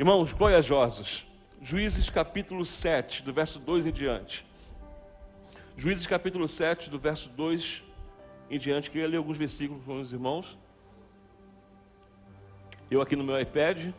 Irmãos 0.00 0.32
corajosos, 0.32 1.26
Juízes 1.60 2.08
capítulo 2.08 2.64
7, 2.64 3.22
do 3.22 3.34
verso 3.34 3.58
2 3.58 3.84
em 3.84 3.92
diante. 3.92 4.46
Juízes 5.76 6.06
capítulo 6.06 6.48
7, 6.48 6.88
do 6.88 6.98
verso 6.98 7.28
2 7.28 7.82
em 8.48 8.58
diante. 8.58 8.90
Queria 8.90 9.06
ler 9.06 9.18
alguns 9.18 9.36
versículos 9.36 9.84
com 9.84 10.00
os 10.00 10.10
irmãos. 10.10 10.56
Eu 12.90 13.02
aqui 13.02 13.14
no 13.14 13.22
meu 13.22 13.38
iPad. 13.38 13.92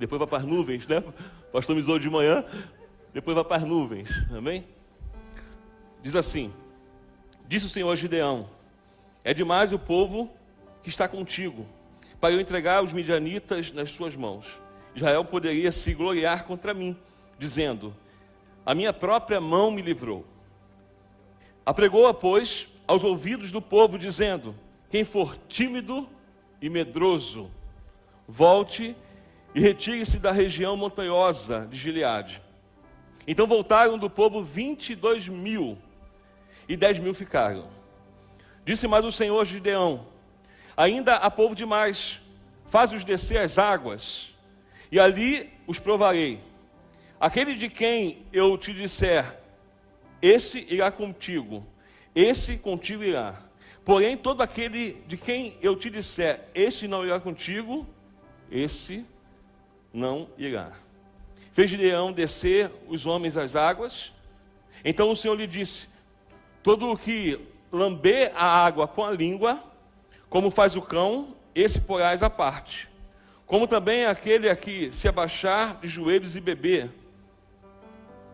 Depois 0.00 0.18
vai 0.18 0.26
para 0.26 0.38
as 0.38 0.44
nuvens, 0.44 0.84
né? 0.88 1.00
Pastor 1.52 1.76
me 1.76 2.00
de 2.00 2.10
manhã. 2.10 2.44
Depois 3.12 3.36
vai 3.36 3.44
para 3.44 3.62
as 3.62 3.68
nuvens. 3.68 4.08
Amém? 4.36 4.66
Diz 6.02 6.16
assim: 6.16 6.52
Disse 7.46 7.66
o 7.66 7.70
Senhor 7.70 7.94
Gideão: 7.94 8.50
É 9.22 9.32
demais 9.32 9.72
o 9.72 9.78
povo 9.78 10.28
que 10.82 10.88
está 10.88 11.06
contigo, 11.06 11.64
para 12.20 12.34
eu 12.34 12.40
entregar 12.40 12.82
os 12.82 12.92
midianitas 12.92 13.70
nas 13.70 13.92
suas 13.92 14.16
mãos. 14.16 14.63
Israel 14.94 15.24
poderia 15.24 15.72
se 15.72 15.92
gloriar 15.92 16.44
contra 16.44 16.72
mim, 16.72 16.96
dizendo: 17.38 17.94
A 18.64 18.74
minha 18.74 18.92
própria 18.92 19.40
mão 19.40 19.70
me 19.70 19.82
livrou. 19.82 20.24
Apregou-a, 21.66 22.14
pois, 22.14 22.68
aos 22.86 23.02
ouvidos 23.02 23.50
do 23.50 23.60
povo, 23.60 23.98
dizendo: 23.98 24.54
Quem 24.88 25.04
for 25.04 25.36
tímido 25.48 26.08
e 26.62 26.68
medroso, 26.68 27.50
volte 28.28 28.96
e 29.54 29.60
retire-se 29.60 30.18
da 30.18 30.30
região 30.30 30.76
montanhosa 30.76 31.66
de 31.70 31.76
Gileade. 31.76 32.40
Então 33.26 33.46
voltaram 33.46 33.98
do 33.98 34.10
povo 34.10 34.42
vinte 34.42 34.90
e 34.90 34.94
dois 34.94 35.26
mil, 35.26 35.78
e 36.68 36.76
dez 36.76 36.98
mil 36.98 37.14
ficaram. 37.14 37.66
Disse 38.64 38.86
mais 38.86 39.04
o 39.04 39.10
Senhor 39.10 39.44
Gideão: 39.44 40.06
Ainda 40.76 41.16
há 41.16 41.28
povo 41.30 41.54
demais, 41.54 42.20
faz-os 42.68 43.04
descer 43.04 43.38
as 43.40 43.58
águas 43.58 44.33
e 44.94 45.00
ali 45.00 45.50
os 45.66 45.76
provarei. 45.76 46.40
Aquele 47.18 47.56
de 47.56 47.68
quem 47.68 48.24
eu 48.32 48.56
te 48.56 48.72
disser, 48.72 49.40
esse 50.22 50.64
irá 50.70 50.88
contigo, 50.88 51.66
esse 52.14 52.58
contigo 52.58 53.02
irá. 53.02 53.42
Porém, 53.84 54.16
todo 54.16 54.40
aquele 54.40 55.02
de 55.08 55.16
quem 55.16 55.58
eu 55.60 55.74
te 55.74 55.90
disser, 55.90 56.48
este 56.54 56.86
não 56.86 57.04
irá 57.04 57.18
contigo, 57.18 57.84
esse 58.48 59.04
não 59.92 60.28
irá. 60.38 60.70
Fez 61.52 61.68
Gideão 61.68 62.12
descer 62.12 62.70
os 62.86 63.04
homens 63.04 63.36
às 63.36 63.56
águas. 63.56 64.12
Então 64.84 65.10
o 65.10 65.16
Senhor 65.16 65.34
lhe 65.34 65.48
disse: 65.48 65.88
Todo 66.62 66.88
o 66.88 66.96
que 66.96 67.36
lamber 67.72 68.30
a 68.36 68.46
água 68.46 68.86
com 68.86 69.04
a 69.04 69.10
língua, 69.10 69.60
como 70.30 70.52
faz 70.52 70.76
o 70.76 70.82
cão, 70.82 71.34
esse 71.52 71.80
porás 71.80 72.22
à 72.22 72.30
parte 72.30 72.93
como 73.46 73.66
também 73.66 74.06
aquele 74.06 74.48
aqui 74.48 74.90
se 74.92 75.06
abaixar 75.06 75.78
de 75.80 75.88
joelhos 75.88 76.34
e 76.34 76.40
beber. 76.40 76.90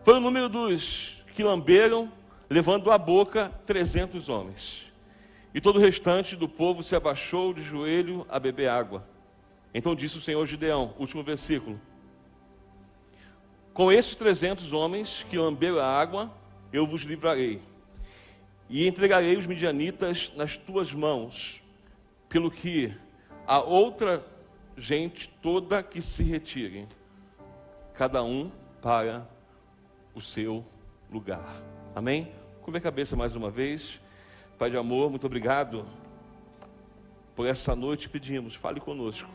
Foi 0.03 0.15
o 0.15 0.19
número 0.19 0.47
dos 0.47 1.21
que 1.35 1.43
lamberam, 1.43 2.11
levando 2.49 2.91
à 2.91 2.97
boca 2.97 3.51
trezentos 3.65 4.29
homens. 4.29 4.91
E 5.53 5.59
todo 5.59 5.77
o 5.77 5.79
restante 5.79 6.35
do 6.35 6.47
povo 6.47 6.81
se 6.81 6.95
abaixou 6.95 7.53
de 7.53 7.61
joelho 7.61 8.25
a 8.29 8.39
beber 8.39 8.69
água. 8.69 9.05
Então 9.73 9.95
disse 9.95 10.17
o 10.17 10.21
Senhor 10.21 10.45
Gideão, 10.45 10.93
último 10.97 11.23
versículo: 11.23 11.79
Com 13.73 13.91
estes 13.91 14.15
trezentos 14.15 14.71
homens 14.71 15.25
que 15.29 15.37
lamberam 15.37 15.79
a 15.79 15.85
água, 15.85 16.31
eu 16.71 16.87
vos 16.87 17.01
livrarei, 17.01 17.61
e 18.69 18.87
entregarei 18.87 19.35
os 19.35 19.45
midianitas 19.45 20.31
nas 20.35 20.55
tuas 20.55 20.93
mãos, 20.93 21.61
pelo 22.29 22.49
que 22.49 22.93
a 23.45 23.59
outra 23.59 24.25
gente 24.77 25.29
toda 25.41 25.83
que 25.83 26.01
se 26.01 26.23
retire, 26.23 26.87
cada 27.93 28.23
um 28.23 28.51
para 28.81 29.27
o 30.15 30.21
seu 30.21 30.65
lugar. 31.11 31.61
Amém? 31.95 32.31
Curva 32.61 32.77
a 32.77 32.81
cabeça 32.81 33.15
mais 33.15 33.35
uma 33.35 33.49
vez. 33.49 33.99
Pai 34.57 34.69
de 34.69 34.77
amor, 34.77 35.09
muito 35.09 35.25
obrigado 35.25 35.85
por 37.35 37.45
essa 37.45 37.75
noite. 37.75 38.09
Pedimos, 38.09 38.55
fale 38.55 38.79
conosco. 38.79 39.29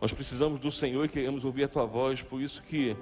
Nós 0.00 0.12
precisamos 0.12 0.58
do 0.58 0.70
Senhor 0.70 1.04
e 1.04 1.08
queremos 1.08 1.44
ouvir 1.44 1.64
a 1.64 1.68
tua 1.68 1.86
voz, 1.86 2.22
por 2.22 2.40
isso 2.40 2.62
que 2.62 2.96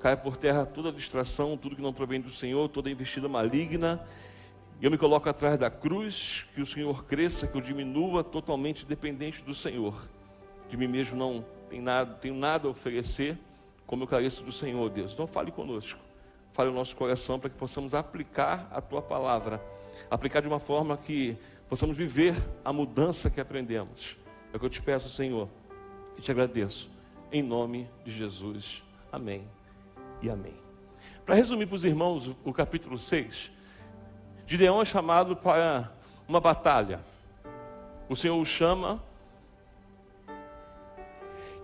cai 0.00 0.16
por 0.16 0.36
terra 0.36 0.64
toda 0.64 0.90
distração, 0.90 1.56
tudo 1.56 1.76
que 1.76 1.82
não 1.82 1.92
provém 1.92 2.20
do 2.20 2.30
Senhor, 2.30 2.68
toda 2.68 2.90
investida 2.90 3.28
maligna. 3.28 4.02
Eu 4.80 4.90
me 4.90 4.96
coloco 4.96 5.28
atrás 5.28 5.58
da 5.58 5.70
cruz, 5.70 6.46
que 6.54 6.62
o 6.62 6.66
Senhor 6.66 7.04
cresça, 7.04 7.46
que 7.46 7.56
eu 7.56 7.60
diminua 7.60 8.24
totalmente 8.24 8.86
dependente 8.86 9.42
do 9.42 9.54
Senhor 9.54 10.15
de 10.68 10.76
mim 10.76 10.86
mesmo 10.86 11.16
não 11.16 11.44
tenho 11.68 11.82
nada, 11.82 12.14
tenho 12.14 12.34
nada 12.34 12.68
a 12.68 12.70
oferecer, 12.70 13.38
como 13.86 14.04
eu 14.04 14.06
careço 14.06 14.42
do 14.42 14.52
Senhor, 14.52 14.88
Deus. 14.90 15.12
Então 15.12 15.26
fale 15.26 15.50
conosco, 15.50 15.98
fale 16.52 16.70
o 16.70 16.72
nosso 16.72 16.96
coração 16.96 17.38
para 17.38 17.50
que 17.50 17.56
possamos 17.56 17.94
aplicar 17.94 18.68
a 18.70 18.80
tua 18.80 19.02
palavra, 19.02 19.62
aplicar 20.10 20.40
de 20.40 20.48
uma 20.48 20.60
forma 20.60 20.96
que 20.96 21.36
possamos 21.68 21.96
viver 21.96 22.34
a 22.64 22.72
mudança 22.72 23.30
que 23.30 23.40
aprendemos. 23.40 24.16
É 24.52 24.56
o 24.56 24.60
que 24.60 24.66
eu 24.66 24.70
te 24.70 24.82
peço, 24.82 25.08
Senhor, 25.08 25.48
e 26.16 26.20
te 26.20 26.30
agradeço, 26.30 26.90
em 27.32 27.42
nome 27.42 27.88
de 28.04 28.12
Jesus. 28.12 28.82
Amém 29.12 29.46
e 30.22 30.30
amém. 30.30 30.54
Para 31.24 31.34
resumir 31.34 31.66
para 31.66 31.76
os 31.76 31.84
irmãos 31.84 32.30
o 32.44 32.52
capítulo 32.52 32.98
6, 32.98 33.50
Gideão 34.46 34.80
é 34.80 34.84
chamado 34.84 35.36
para 35.36 35.90
uma 36.28 36.40
batalha. 36.40 37.00
O 38.08 38.14
Senhor 38.14 38.36
o 38.36 38.44
chama 38.44 39.02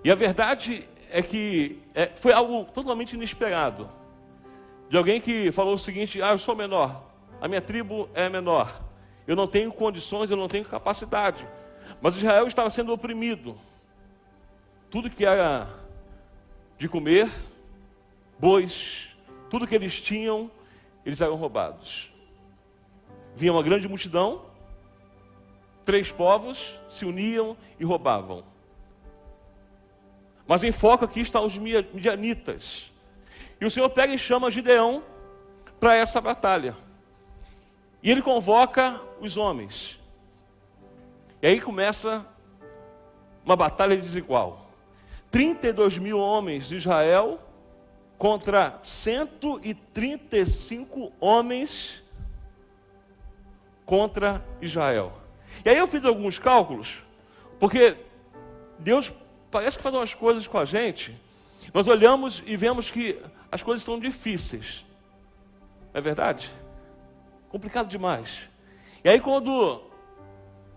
e 0.04 0.10
a 0.10 0.14
verdade 0.14 0.88
é 1.10 1.22
que 1.22 1.80
é, 1.94 2.06
foi 2.06 2.32
algo 2.32 2.64
totalmente 2.64 3.14
inesperado. 3.14 3.88
De 4.88 4.96
alguém 4.96 5.20
que 5.20 5.52
falou 5.52 5.74
o 5.74 5.78
seguinte: 5.78 6.20
Ah, 6.20 6.32
eu 6.32 6.38
sou 6.38 6.56
menor, 6.56 7.04
a 7.40 7.46
minha 7.46 7.60
tribo 7.60 8.08
é 8.14 8.28
menor, 8.28 8.82
eu 9.26 9.36
não 9.36 9.46
tenho 9.46 9.72
condições, 9.72 10.30
eu 10.30 10.36
não 10.36 10.48
tenho 10.48 10.64
capacidade. 10.64 11.46
Mas 12.00 12.16
Israel 12.16 12.46
estava 12.46 12.70
sendo 12.70 12.92
oprimido. 12.92 13.56
Tudo 14.90 15.08
que 15.08 15.24
era 15.24 15.68
de 16.78 16.88
comer, 16.88 17.30
bois, 18.38 19.08
tudo 19.48 19.66
que 19.66 19.74
eles 19.74 20.00
tinham, 20.00 20.50
eles 21.06 21.20
eram 21.20 21.36
roubados. 21.36 22.12
Vinha 23.36 23.52
uma 23.52 23.62
grande 23.62 23.88
multidão, 23.88 24.42
três 25.84 26.10
povos 26.10 26.74
se 26.88 27.04
uniam 27.04 27.56
e 27.78 27.84
roubavam. 27.84 28.44
Mas 30.52 30.62
em 30.62 30.70
foco 30.70 31.04
aqui 31.06 31.22
estão 31.22 31.46
os 31.46 31.56
midianitas. 31.56 32.92
E 33.58 33.64
o 33.64 33.70
Senhor 33.70 33.88
pega 33.88 34.12
e 34.12 34.18
chama 34.18 34.50
Gideão 34.50 35.02
para 35.80 35.96
essa 35.96 36.20
batalha. 36.20 36.76
E 38.02 38.10
ele 38.10 38.20
convoca 38.20 39.00
os 39.18 39.38
homens. 39.38 39.98
E 41.40 41.46
aí 41.46 41.58
começa 41.58 42.26
uma 43.42 43.56
batalha 43.56 43.96
desigual. 43.96 44.70
32 45.30 45.96
mil 45.96 46.18
homens 46.18 46.68
de 46.68 46.76
Israel 46.76 47.40
contra 48.18 48.78
135 48.82 51.14
homens 51.18 52.02
contra 53.86 54.44
Israel. 54.60 55.14
E 55.64 55.70
aí 55.70 55.78
eu 55.78 55.86
fiz 55.86 56.04
alguns 56.04 56.38
cálculos, 56.38 56.98
porque 57.58 57.96
Deus 58.78 59.10
parece 59.52 59.76
que 59.76 59.82
faz 59.82 59.94
umas 59.94 60.14
coisas 60.14 60.46
com 60.46 60.58
a 60.58 60.64
gente, 60.64 61.14
nós 61.72 61.86
olhamos 61.86 62.42
e 62.46 62.56
vemos 62.56 62.90
que 62.90 63.20
as 63.50 63.62
coisas 63.62 63.82
estão 63.82 64.00
difíceis. 64.00 64.84
Não 65.92 65.98
é 65.98 66.00
verdade? 66.00 66.50
Complicado 67.50 67.86
demais. 67.86 68.40
E 69.04 69.08
aí 69.10 69.20
quando 69.20 69.82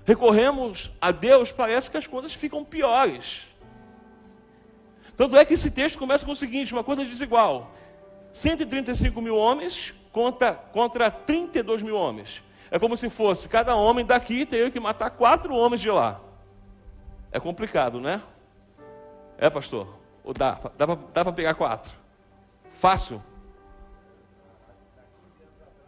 recorremos 0.04 0.92
a 1.00 1.10
Deus, 1.10 1.52
parece 1.52 1.90
que 1.90 1.98
as 1.98 2.06
coisas 2.06 2.34
ficam 2.34 2.66
piores. 2.66 3.44
Tanto 5.16 5.38
é 5.38 5.46
que 5.46 5.54
esse 5.54 5.72
texto 5.72 5.98
começa 5.98 6.26
com 6.26 6.34
o 6.34 6.36
seguinte: 6.36 6.74
uma 6.74 6.84
coisa 6.84 7.06
desigual. 7.06 7.72
135 8.34 9.22
mil 9.22 9.38
homens 9.38 9.94
contra, 10.12 10.54
contra 10.54 11.10
32 11.10 11.82
mil 11.82 11.96
homens. 11.96 12.44
É 12.70 12.78
como 12.78 12.98
se 12.98 13.10
fosse 13.10 13.48
cada 13.48 13.74
homem 13.76 14.06
daqui 14.06 14.46
teria 14.46 14.70
que 14.70 14.80
matar 14.80 15.12
quatro 15.12 15.56
homens 15.56 15.80
de 15.80 15.90
lá. 15.90 16.20
É 17.32 17.40
complicado, 17.40 18.02
né? 18.02 18.22
É, 19.38 19.50
pastor? 19.50 19.88
Ou 20.24 20.34
dá? 20.34 20.60
Dá 20.78 21.24
para 21.24 21.32
pegar 21.32 21.54
quatro? 21.54 21.94
Fácil? 22.74 23.22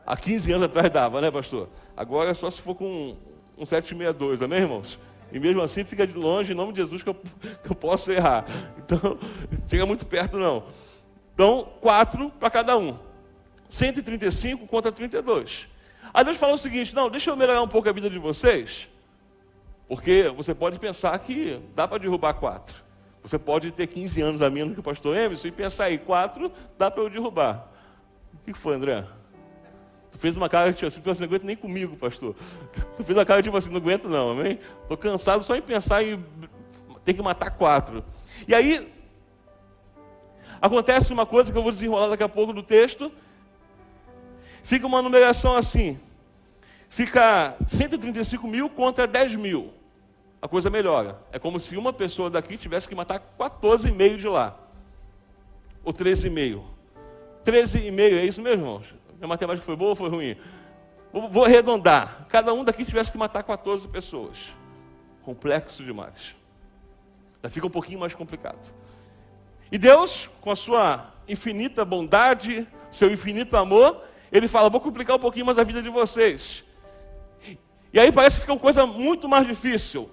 Há 0.05 0.15
15 0.15 0.53
anos 0.53 0.65
atrás 0.67 0.89
dava, 0.89 1.19
né, 1.19 1.29
pastor? 1.29 1.67
Agora 1.95 2.29
é 2.29 2.33
só 2.33 2.49
se 2.49 2.61
for 2.61 2.75
com 2.75 3.17
um 3.57 3.65
762, 3.65 4.41
amém, 4.41 4.59
irmãos? 4.59 4.97
E 5.31 5.39
mesmo 5.39 5.61
assim 5.61 5.83
fica 5.83 6.07
de 6.07 6.13
longe, 6.13 6.53
em 6.53 6.55
nome 6.55 6.71
de 6.71 6.81
Jesus, 6.81 7.03
que 7.03 7.09
eu, 7.09 7.15
que 7.63 7.71
eu 7.71 7.75
posso 7.75 8.11
errar. 8.11 8.45
Então, 8.77 9.19
chega 9.67 9.85
muito 9.85 10.05
perto, 10.05 10.37
não. 10.37 10.63
Então, 11.33 11.67
quatro 11.81 12.29
para 12.39 12.49
cada 12.49 12.77
um. 12.77 12.97
135 13.69 14.65
contra 14.67 14.91
32. 14.91 15.67
Aí 16.13 16.23
Deus 16.23 16.37
fala 16.37 16.53
o 16.53 16.57
seguinte: 16.57 16.95
não, 16.95 17.09
deixa 17.09 17.29
eu 17.29 17.35
melhorar 17.35 17.61
um 17.61 17.67
pouco 17.67 17.89
a 17.89 17.91
vida 17.91 18.09
de 18.09 18.17
vocês. 18.17 18.87
Porque 19.87 20.31
você 20.35 20.55
pode 20.55 20.79
pensar 20.79 21.17
que 21.19 21.59
dá 21.75 21.87
para 21.87 21.97
derrubar 21.97 22.33
quatro. 22.33 22.86
Você 23.27 23.37
pode 23.37 23.71
ter 23.71 23.87
15 23.87 24.21
anos 24.21 24.41
a 24.41 24.49
menos 24.49 24.73
que 24.73 24.79
o 24.79 24.83
pastor 24.83 25.13
Emerson 25.13 25.49
e 25.49 25.51
pensar 25.51 25.85
aí, 25.85 25.97
quatro 25.97 26.49
dá 26.77 26.89
para 26.89 27.03
eu 27.03 27.09
derrubar. 27.09 27.67
O 28.33 28.37
que 28.37 28.57
foi, 28.57 28.75
André? 28.75 29.03
Tu 30.09 30.17
fez 30.17 30.37
uma 30.37 30.47
cara 30.47 30.71
tipo 30.71 30.87
assim, 30.87 31.01
você 31.01 31.19
não 31.19 31.27
aguenta 31.27 31.45
nem 31.45 31.57
comigo, 31.57 31.97
pastor. 31.97 32.37
Tu 32.95 33.03
fez 33.03 33.17
uma 33.17 33.25
cara 33.25 33.43
tipo 33.43 33.57
assim, 33.57 33.69
não 33.69 33.77
aguento 33.77 34.07
não, 34.07 34.29
amém? 34.31 34.57
Estou 34.81 34.95
cansado 34.95 35.43
só 35.43 35.57
em 35.57 35.61
pensar 35.61 36.01
em 36.01 36.23
ter 37.03 37.15
que 37.15 37.21
matar 37.21 37.51
quatro. 37.51 38.01
E 38.47 38.55
aí, 38.55 38.89
acontece 40.61 41.11
uma 41.11 41.25
coisa 41.25 41.51
que 41.51 41.57
eu 41.57 41.63
vou 41.63 41.71
desenrolar 41.73 42.07
daqui 42.07 42.23
a 42.23 42.29
pouco 42.29 42.53
do 42.53 42.63
texto. 42.63 43.11
Fica 44.63 44.87
uma 44.87 45.01
numeração 45.01 45.53
assim. 45.53 45.99
Fica 46.87 47.57
135 47.67 48.47
mil 48.47 48.69
contra 48.69 49.05
10 49.05 49.35
mil. 49.35 49.73
A 50.41 50.47
coisa 50.47 50.69
melhora. 50.69 51.19
É 51.31 51.39
como 51.39 51.59
se 51.59 51.75
uma 51.77 51.91
pessoa 51.91 52.29
daqui 52.29 52.57
tivesse 52.57 52.87
que 52.87 52.95
matar 52.95 53.19
14,5 53.39 54.17
de 54.17 54.27
lá. 54.27 54.57
Ou 55.83 55.93
13,5. 55.93 56.61
13,5, 57.45 57.99
é 57.99 58.25
isso 58.25 58.41
mesmo, 58.41 58.61
irmãos? 58.61 58.93
Matemática 59.21 59.65
foi 59.65 59.75
boa 59.75 59.91
ou 59.91 59.95
foi 59.95 60.09
ruim? 60.09 60.35
Vou, 61.11 61.29
vou 61.29 61.45
arredondar. 61.45 62.27
Cada 62.29 62.53
um 62.53 62.63
daqui 62.63 62.85
tivesse 62.85 63.11
que 63.11 63.17
matar 63.17 63.41
14 63.43 63.87
pessoas. 63.87 64.51
Complexo 65.23 65.83
demais. 65.83 66.35
Já 67.43 67.49
fica 67.49 67.65
um 67.65 67.71
pouquinho 67.71 67.99
mais 67.99 68.13
complicado. 68.13 68.73
E 69.71 69.77
Deus, 69.77 70.29
com 70.41 70.51
a 70.51 70.55
sua 70.55 71.11
infinita 71.27 71.83
bondade, 71.83 72.67
seu 72.91 73.11
infinito 73.11 73.57
amor, 73.57 74.03
ele 74.31 74.47
fala: 74.47 74.69
Vou 74.69 74.79
complicar 74.79 75.15
um 75.15 75.19
pouquinho 75.19 75.45
mais 75.45 75.57
a 75.57 75.63
vida 75.63 75.81
de 75.81 75.89
vocês. 75.89 76.63
E 77.93 77.99
aí 77.99 78.11
parece 78.11 78.35
que 78.35 78.41
fica 78.41 78.53
uma 78.53 78.59
coisa 78.59 78.85
muito 78.85 79.27
mais 79.27 79.47
difícil. 79.47 80.09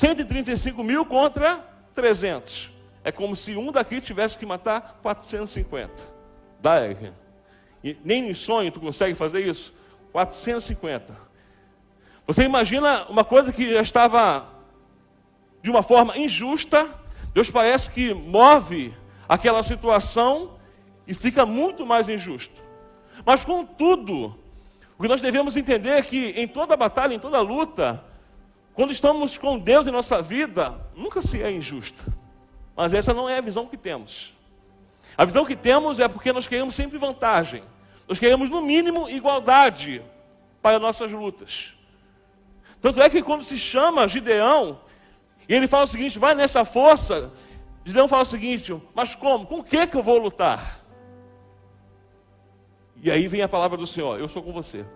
135 0.00 0.82
mil 0.82 1.04
contra 1.04 1.62
300. 1.94 2.70
É 3.04 3.12
como 3.12 3.36
se 3.36 3.54
um 3.54 3.70
daqui 3.70 4.00
tivesse 4.00 4.38
que 4.38 4.46
matar 4.46 4.98
450 5.02 5.92
da 6.58 6.76
R. 6.76 7.12
E 7.84 7.94
nem 8.02 8.30
em 8.30 8.32
sonho 8.32 8.72
tu 8.72 8.80
consegue 8.80 9.14
fazer 9.14 9.46
isso? 9.46 9.74
450. 10.10 11.14
Você 12.26 12.44
imagina 12.44 13.04
uma 13.10 13.24
coisa 13.24 13.52
que 13.52 13.74
já 13.74 13.82
estava 13.82 14.48
de 15.62 15.68
uma 15.68 15.82
forma 15.82 16.16
injusta, 16.16 16.88
Deus 17.34 17.50
parece 17.50 17.90
que 17.90 18.14
move 18.14 18.94
aquela 19.28 19.62
situação 19.62 20.56
e 21.06 21.12
fica 21.12 21.44
muito 21.44 21.84
mais 21.84 22.08
injusto. 22.08 22.62
Mas 23.22 23.44
contudo, 23.44 24.34
o 24.98 25.02
que 25.02 25.08
nós 25.08 25.20
devemos 25.20 25.58
entender 25.58 25.90
é 25.90 26.02
que 26.02 26.30
em 26.30 26.48
toda 26.48 26.74
batalha, 26.74 27.12
em 27.12 27.18
toda 27.18 27.38
luta, 27.42 28.02
quando 28.80 28.92
estamos 28.92 29.36
com 29.36 29.58
Deus 29.58 29.86
em 29.86 29.90
nossa 29.90 30.22
vida, 30.22 30.80
nunca 30.96 31.20
se 31.20 31.42
é 31.42 31.52
injusto. 31.52 32.02
Mas 32.74 32.94
essa 32.94 33.12
não 33.12 33.28
é 33.28 33.36
a 33.36 33.40
visão 33.42 33.66
que 33.66 33.76
temos. 33.76 34.32
A 35.18 35.26
visão 35.26 35.44
que 35.44 35.54
temos 35.54 36.00
é 36.00 36.08
porque 36.08 36.32
nós 36.32 36.46
queremos 36.46 36.74
sempre 36.74 36.96
vantagem. 36.96 37.62
Nós 38.08 38.18
queremos, 38.18 38.48
no 38.48 38.62
mínimo, 38.62 39.06
igualdade 39.10 40.02
para 40.62 40.78
nossas 40.78 41.12
lutas. 41.12 41.74
Tanto 42.80 43.02
é 43.02 43.10
que 43.10 43.22
quando 43.22 43.44
se 43.44 43.58
chama 43.58 44.08
Gideão, 44.08 44.80
e 45.46 45.54
ele 45.54 45.68
fala 45.68 45.84
o 45.84 45.86
seguinte: 45.86 46.18
vai 46.18 46.34
nessa 46.34 46.64
força, 46.64 47.30
Gideão 47.84 48.08
fala 48.08 48.22
o 48.22 48.24
seguinte: 48.24 48.74
mas 48.94 49.14
como? 49.14 49.44
Com 49.44 49.62
que, 49.62 49.88
que 49.88 49.96
eu 49.98 50.02
vou 50.02 50.16
lutar? 50.16 50.80
E 53.02 53.10
aí 53.10 53.28
vem 53.28 53.42
a 53.42 53.48
palavra 53.48 53.76
do 53.76 53.86
Senhor: 53.86 54.18
eu 54.18 54.26
sou 54.26 54.42
com 54.42 54.54
você. 54.54 54.86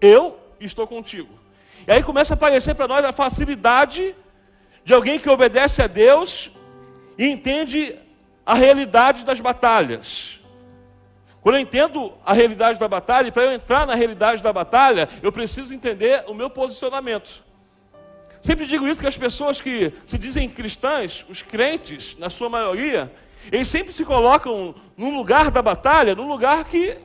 Eu 0.00 0.38
estou 0.60 0.86
contigo. 0.86 1.42
E 1.86 1.92
aí 1.92 2.02
começa 2.02 2.34
a 2.34 2.36
aparecer 2.36 2.74
para 2.74 2.88
nós 2.88 3.04
a 3.04 3.12
facilidade 3.12 4.14
de 4.84 4.94
alguém 4.94 5.18
que 5.18 5.28
obedece 5.28 5.82
a 5.82 5.86
Deus 5.86 6.50
e 7.18 7.26
entende 7.26 7.94
a 8.44 8.54
realidade 8.54 9.24
das 9.24 9.40
batalhas. 9.40 10.40
Quando 11.42 11.56
eu 11.56 11.60
entendo 11.60 12.12
a 12.24 12.32
realidade 12.32 12.78
da 12.78 12.88
batalha, 12.88 13.30
para 13.30 13.44
eu 13.44 13.52
entrar 13.52 13.86
na 13.86 13.94
realidade 13.94 14.42
da 14.42 14.52
batalha, 14.52 15.08
eu 15.22 15.30
preciso 15.30 15.74
entender 15.74 16.24
o 16.26 16.32
meu 16.32 16.48
posicionamento. 16.48 17.44
Sempre 18.40 18.66
digo 18.66 18.86
isso 18.86 19.00
que 19.00 19.06
as 19.06 19.16
pessoas 19.16 19.60
que 19.60 19.92
se 20.06 20.16
dizem 20.16 20.48
cristãs, 20.48 21.24
os 21.28 21.42
crentes, 21.42 22.16
na 22.18 22.30
sua 22.30 22.48
maioria, 22.48 23.12
eles 23.52 23.68
sempre 23.68 23.92
se 23.92 24.06
colocam 24.06 24.74
num 24.96 25.14
lugar 25.14 25.50
da 25.50 25.60
batalha, 25.60 26.14
num 26.14 26.28
lugar 26.28 26.64
que 26.64 26.96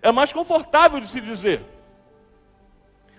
é 0.00 0.10
mais 0.10 0.32
confortável 0.32 0.98
de 1.00 1.08
se 1.08 1.20
dizer. 1.20 1.60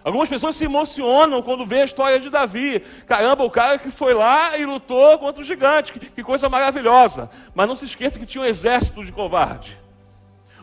Algumas 0.03 0.27
pessoas 0.27 0.55
se 0.55 0.65
emocionam 0.65 1.41
quando 1.41 1.65
vê 1.65 1.81
a 1.81 1.85
história 1.85 2.19
de 2.19 2.29
Davi. 2.29 2.81
Caramba, 3.07 3.43
o 3.43 3.49
cara 3.49 3.77
que 3.79 3.89
foi 3.89 4.13
lá 4.13 4.57
e 4.57 4.65
lutou 4.65 5.17
contra 5.17 5.41
o 5.41 5.45
gigante, 5.45 5.93
que, 5.93 5.99
que 5.99 6.23
coisa 6.23 6.49
maravilhosa. 6.49 7.29
Mas 7.55 7.67
não 7.67 7.75
se 7.75 7.85
esqueça 7.85 8.19
que 8.19 8.25
tinha 8.25 8.43
um 8.43 8.47
exército 8.47 9.03
de 9.05 9.11
covarde. 9.11 9.77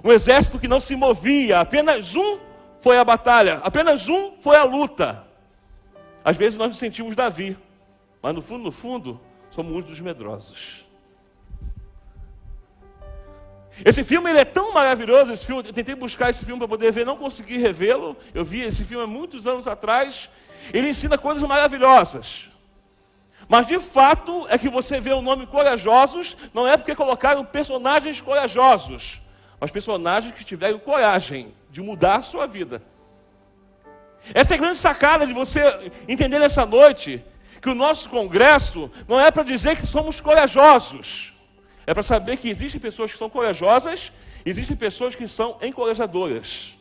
Um 0.05 0.13
exército 0.13 0.59
que 0.59 0.69
não 0.69 0.81
se 0.81 0.95
movia, 0.95 1.61
apenas 1.61 2.15
um 2.15 2.39
foi 2.81 2.99
a 2.99 3.05
batalha, 3.05 3.61
apenas 3.63 4.09
um 4.09 4.33
foi 4.41 4.57
a 4.57 4.65
luta. 4.65 5.25
Às 6.25 6.37
vezes 6.37 6.59
nós 6.59 6.69
nos 6.69 6.79
sentimos 6.79 7.17
Davi, 7.17 7.57
mas 8.23 8.35
no 8.35 8.43
fundo, 8.43 8.65
no 8.65 8.73
fundo, 8.73 9.21
somos 9.51 9.73
uns 9.75 9.85
dos 9.85 10.01
medrosos. 10.01 10.80
Esse 13.85 14.05
filme 14.05 14.31
ele 14.31 14.41
é 14.41 14.45
tão 14.45 14.73
maravilhoso, 14.73 15.33
esse 15.33 15.45
filme, 15.45 15.67
eu 15.67 15.73
tentei 15.73 15.95
buscar 15.95 16.31
esse 16.31 16.45
filme 16.45 16.59
para 16.59 16.69
poder 16.69 16.93
ver, 16.93 17.07
não 17.07 17.17
consegui 17.17 17.57
revê-lo. 17.59 18.17
Eu 18.35 18.45
vi 18.45 18.63
esse 18.63 18.85
filme 18.85 19.05
há 19.05 19.07
muitos 19.07 19.47
anos 19.47 19.67
atrás. 19.67 20.29
Ele 20.73 20.91
ensina 20.91 21.17
coisas 21.17 21.43
maravilhosas. 21.43 22.51
Mas 23.49 23.67
de 23.67 23.81
fato 23.81 24.47
é 24.49 24.57
que 24.57 24.69
você 24.69 25.01
vê 25.01 25.13
o 25.13 25.23
nome 25.23 25.47
Corajosos, 25.47 26.37
não 26.55 26.69
é 26.69 26.77
porque 26.77 26.95
colocaram 26.95 27.45
personagens 27.45 28.21
corajosos, 28.21 29.21
mas 29.59 29.73
personagens 29.73 30.35
que 30.35 30.45
tiveram 30.45 30.79
coragem 30.79 31.53
de 31.69 31.81
mudar 31.81 32.17
a 32.17 32.23
sua 32.23 32.47
vida. 32.47 32.81
Essa 34.35 34.55
é 34.55 34.57
a 34.57 34.61
grande 34.61 34.79
sacada 34.79 35.27
de 35.27 35.33
você 35.33 35.91
entender 36.07 36.39
nessa 36.39 36.65
noite 36.65 37.25
que 37.61 37.69
o 37.69 37.75
nosso 37.75 38.09
congresso 38.09 38.91
não 39.09 39.19
é 39.21 39.31
para 39.31 39.43
dizer 39.43 39.77
que 39.77 39.87
somos 39.87 40.21
corajosos. 40.21 41.33
É 41.87 41.95
para 41.95 42.03
saber 42.03 42.37
que 42.37 42.49
existem 42.49 42.81
pessoas 42.81 43.13
que 43.13 43.19
são 43.19 43.31
corajosas, 43.31 44.13
existem 44.45 44.77
pessoas 44.77 45.15
que 45.15 45.27
são 45.27 45.59
encorajadoras. 45.63 46.77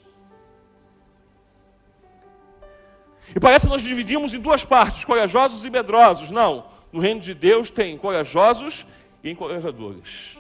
E 3.35 3.39
parece 3.39 3.65
que 3.65 3.71
nós 3.71 3.81
dividimos 3.81 4.33
em 4.33 4.39
duas 4.39 4.65
partes, 4.65 5.05
corajosos 5.05 5.63
e 5.63 5.69
medrosos. 5.69 6.31
Não. 6.31 6.65
No 6.91 6.99
reino 6.99 7.21
de 7.21 7.33
Deus 7.33 7.69
tem 7.69 7.97
corajosos 7.97 8.85
e 9.23 9.29
encorajadores. 9.29 10.37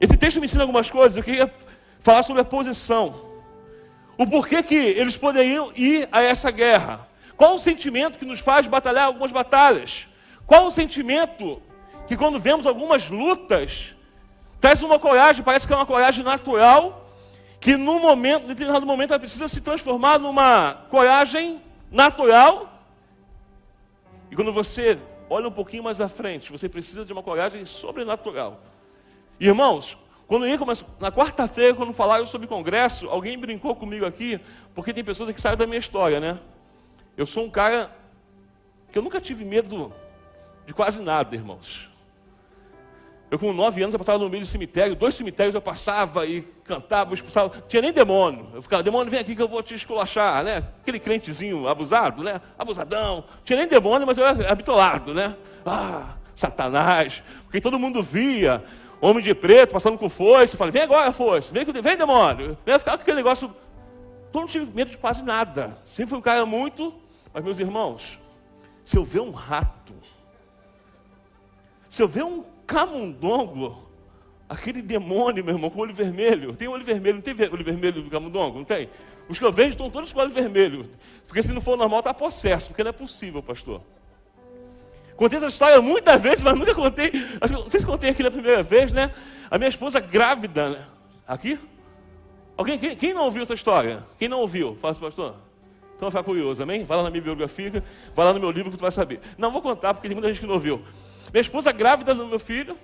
Esse 0.00 0.16
texto 0.16 0.38
me 0.38 0.46
ensina 0.46 0.62
algumas 0.62 0.90
coisas. 0.90 1.16
Eu 1.16 1.24
queria 1.24 1.52
falar 2.00 2.22
sobre 2.22 2.42
a 2.42 2.44
posição. 2.44 3.26
O 4.16 4.26
porquê 4.26 4.62
que 4.62 4.74
eles 4.74 5.16
poderiam 5.16 5.72
ir 5.74 6.08
a 6.12 6.22
essa 6.22 6.50
guerra. 6.50 7.08
Qual 7.36 7.54
o 7.54 7.58
sentimento 7.58 8.18
que 8.18 8.24
nos 8.24 8.38
faz 8.38 8.66
batalhar 8.66 9.06
algumas 9.06 9.32
batalhas? 9.32 10.06
Qual 10.46 10.66
o 10.66 10.70
sentimento 10.70 11.60
que 12.06 12.16
quando 12.16 12.38
vemos 12.38 12.66
algumas 12.66 13.10
lutas, 13.10 13.94
traz 14.60 14.82
uma 14.82 14.98
coragem, 14.98 15.42
parece 15.42 15.66
que 15.66 15.72
é 15.72 15.76
uma 15.76 15.84
coragem 15.84 16.22
natural, 16.22 17.10
que 17.58 17.76
no 17.76 17.98
momento, 17.98 18.44
em 18.44 18.48
determinado 18.48 18.86
momento, 18.86 19.10
ela 19.10 19.18
precisa 19.18 19.48
se 19.48 19.60
transformar 19.60 20.18
numa 20.18 20.86
coragem 20.88 21.60
natural. 21.90 22.72
E 24.30 24.36
quando 24.36 24.52
você 24.52 24.98
olha 25.28 25.48
um 25.48 25.52
pouquinho 25.52 25.82
mais 25.82 26.00
à 26.00 26.08
frente, 26.08 26.52
você 26.52 26.68
precisa 26.68 27.04
de 27.04 27.12
uma 27.12 27.22
coragem 27.22 27.66
sobrenatural. 27.66 28.60
Irmãos, 29.40 29.96
quando 30.28 30.46
eu 30.46 30.52
ia 30.52 30.58
na 31.00 31.10
quarta-feira, 31.10 31.74
quando 31.74 31.92
falaram 31.92 32.26
sobre 32.26 32.46
congresso, 32.46 33.08
alguém 33.08 33.36
brincou 33.36 33.74
comigo 33.74 34.04
aqui, 34.04 34.40
porque 34.74 34.92
tem 34.92 35.02
pessoas 35.02 35.34
que 35.34 35.40
sabem 35.40 35.58
da 35.58 35.66
minha 35.66 35.78
história, 35.78 36.20
né? 36.20 36.38
Eu 37.16 37.26
sou 37.26 37.44
um 37.44 37.50
cara 37.50 37.90
que 38.92 38.98
eu 38.98 39.02
nunca 39.02 39.20
tive 39.20 39.44
medo 39.44 39.92
de 40.66 40.74
quase 40.74 41.00
nada, 41.00 41.34
irmãos. 41.34 41.88
Eu, 43.28 43.38
com 43.38 43.52
nove 43.52 43.82
anos, 43.82 43.92
eu 43.92 43.98
passava 43.98 44.18
no 44.18 44.28
meio 44.28 44.44
do 44.44 44.46
cemitério, 44.46 44.94
dois 44.94 45.14
cemitérios 45.14 45.54
eu 45.54 45.60
passava 45.60 46.24
e 46.26 46.42
cantava, 46.64 47.12
expulsava. 47.12 47.62
Tinha 47.68 47.82
nem 47.82 47.92
demônio. 47.92 48.46
Eu 48.54 48.62
ficava, 48.62 48.82
demônio, 48.82 49.10
vem 49.10 49.18
aqui 49.18 49.34
que 49.34 49.42
eu 49.42 49.48
vou 49.48 49.62
te 49.62 49.74
esculachar, 49.74 50.44
né? 50.44 50.62
Aquele 50.80 51.00
crentezinho 51.00 51.66
abusado, 51.66 52.22
né? 52.22 52.40
Abusadão. 52.56 53.24
Tinha 53.44 53.58
nem 53.58 53.68
demônio, 53.68 54.06
mas 54.06 54.16
eu 54.16 54.24
era 54.24 54.52
habitolado, 54.52 55.12
né? 55.12 55.34
Ah, 55.64 56.14
Satanás. 56.36 57.22
Porque 57.44 57.60
todo 57.60 57.78
mundo 57.78 58.00
via 58.00 58.62
homem 59.00 59.22
de 59.22 59.34
preto 59.34 59.72
passando 59.72 59.98
com 59.98 60.08
foice. 60.08 60.54
Eu 60.54 60.58
falei, 60.58 60.72
vem 60.72 60.82
agora, 60.82 61.10
foice. 61.10 61.52
Vem, 61.52 61.64
vem 61.64 61.96
demônio. 61.96 62.56
Vem 62.64 62.78
ficar 62.78 62.96
com 62.96 63.02
aquele 63.02 63.16
negócio. 63.16 63.52
Eu 64.32 64.40
não 64.40 64.46
tive 64.46 64.66
medo 64.72 64.92
de 64.92 64.98
quase 64.98 65.24
nada. 65.24 65.76
Sempre 65.84 66.10
fui 66.10 66.18
um 66.18 66.22
cara 66.22 66.46
muito. 66.46 66.94
Mas, 67.34 67.42
meus 67.42 67.58
irmãos, 67.58 68.18
se 68.84 68.96
eu 68.96 69.04
ver 69.04 69.20
um 69.20 69.32
rato, 69.32 69.94
se 71.96 72.02
eu 72.02 72.06
ver 72.06 72.24
um 72.24 72.44
camundongo, 72.66 73.88
aquele 74.46 74.82
demônio, 74.82 75.42
meu 75.42 75.54
irmão, 75.54 75.70
com 75.70 75.80
olho 75.80 75.94
vermelho. 75.94 76.54
Tem 76.54 76.68
olho 76.68 76.84
vermelho, 76.84 77.14
não 77.14 77.22
tem 77.22 77.34
olho 77.50 77.64
vermelho 77.64 78.02
do 78.02 78.10
camundongo? 78.10 78.58
Não 78.58 78.66
tem? 78.66 78.90
Os 79.30 79.38
que 79.38 79.44
eu 79.46 79.50
vejo 79.50 79.70
estão 79.70 79.88
todos 79.88 80.12
com 80.12 80.20
olhos 80.20 80.34
vermelhos. 80.34 80.86
Porque 81.26 81.42
se 81.42 81.50
não 81.52 81.60
for 81.62 81.74
normal, 81.74 82.00
está 82.00 82.12
possesso, 82.12 82.68
porque 82.68 82.84
não 82.84 82.90
é 82.90 82.92
possível, 82.92 83.42
pastor. 83.42 83.80
Contei 85.16 85.38
essa 85.38 85.46
história 85.46 85.80
muitas 85.80 86.20
vezes, 86.20 86.42
mas 86.42 86.54
nunca 86.58 86.74
contei. 86.74 87.12
Não 87.50 87.70
sei 87.70 87.80
se 87.80 87.86
contei 87.86 88.10
aqui 88.10 88.22
na 88.22 88.30
primeira 88.30 88.62
vez, 88.62 88.92
né? 88.92 89.10
A 89.50 89.56
minha 89.56 89.70
esposa 89.70 89.98
grávida, 89.98 90.68
né? 90.68 90.84
Aqui? 91.26 91.58
Alguém, 92.58 92.78
quem, 92.78 92.94
quem, 92.94 93.14
não 93.14 93.24
ouviu 93.24 93.42
essa 93.42 93.54
história? 93.54 94.04
Quem 94.18 94.28
não 94.28 94.40
ouviu? 94.40 94.76
Fala, 94.76 94.94
pastor. 94.94 95.36
Então 95.96 96.10
vai 96.10 96.10
ficar 96.10 96.24
curioso, 96.24 96.62
amém? 96.62 96.84
Vai 96.84 96.98
lá 96.98 97.04
na 97.04 97.10
minha 97.10 97.22
biografia, 97.22 97.82
vai 98.14 98.26
lá 98.26 98.34
no 98.34 98.40
meu 98.40 98.50
livro 98.50 98.70
que 98.70 98.76
tu 98.76 98.82
vai 98.82 98.92
saber. 98.92 99.18
Não 99.38 99.50
vou 99.50 99.62
contar 99.62 99.94
porque 99.94 100.08
tem 100.08 100.14
muita 100.14 100.28
gente 100.28 100.40
que 100.40 100.46
não 100.46 100.56
ouviu. 100.56 100.82
Minha 101.36 101.42
esposa 101.42 101.70
grávida 101.70 102.14
do 102.14 102.26
meu 102.26 102.38
filho, 102.38 102.78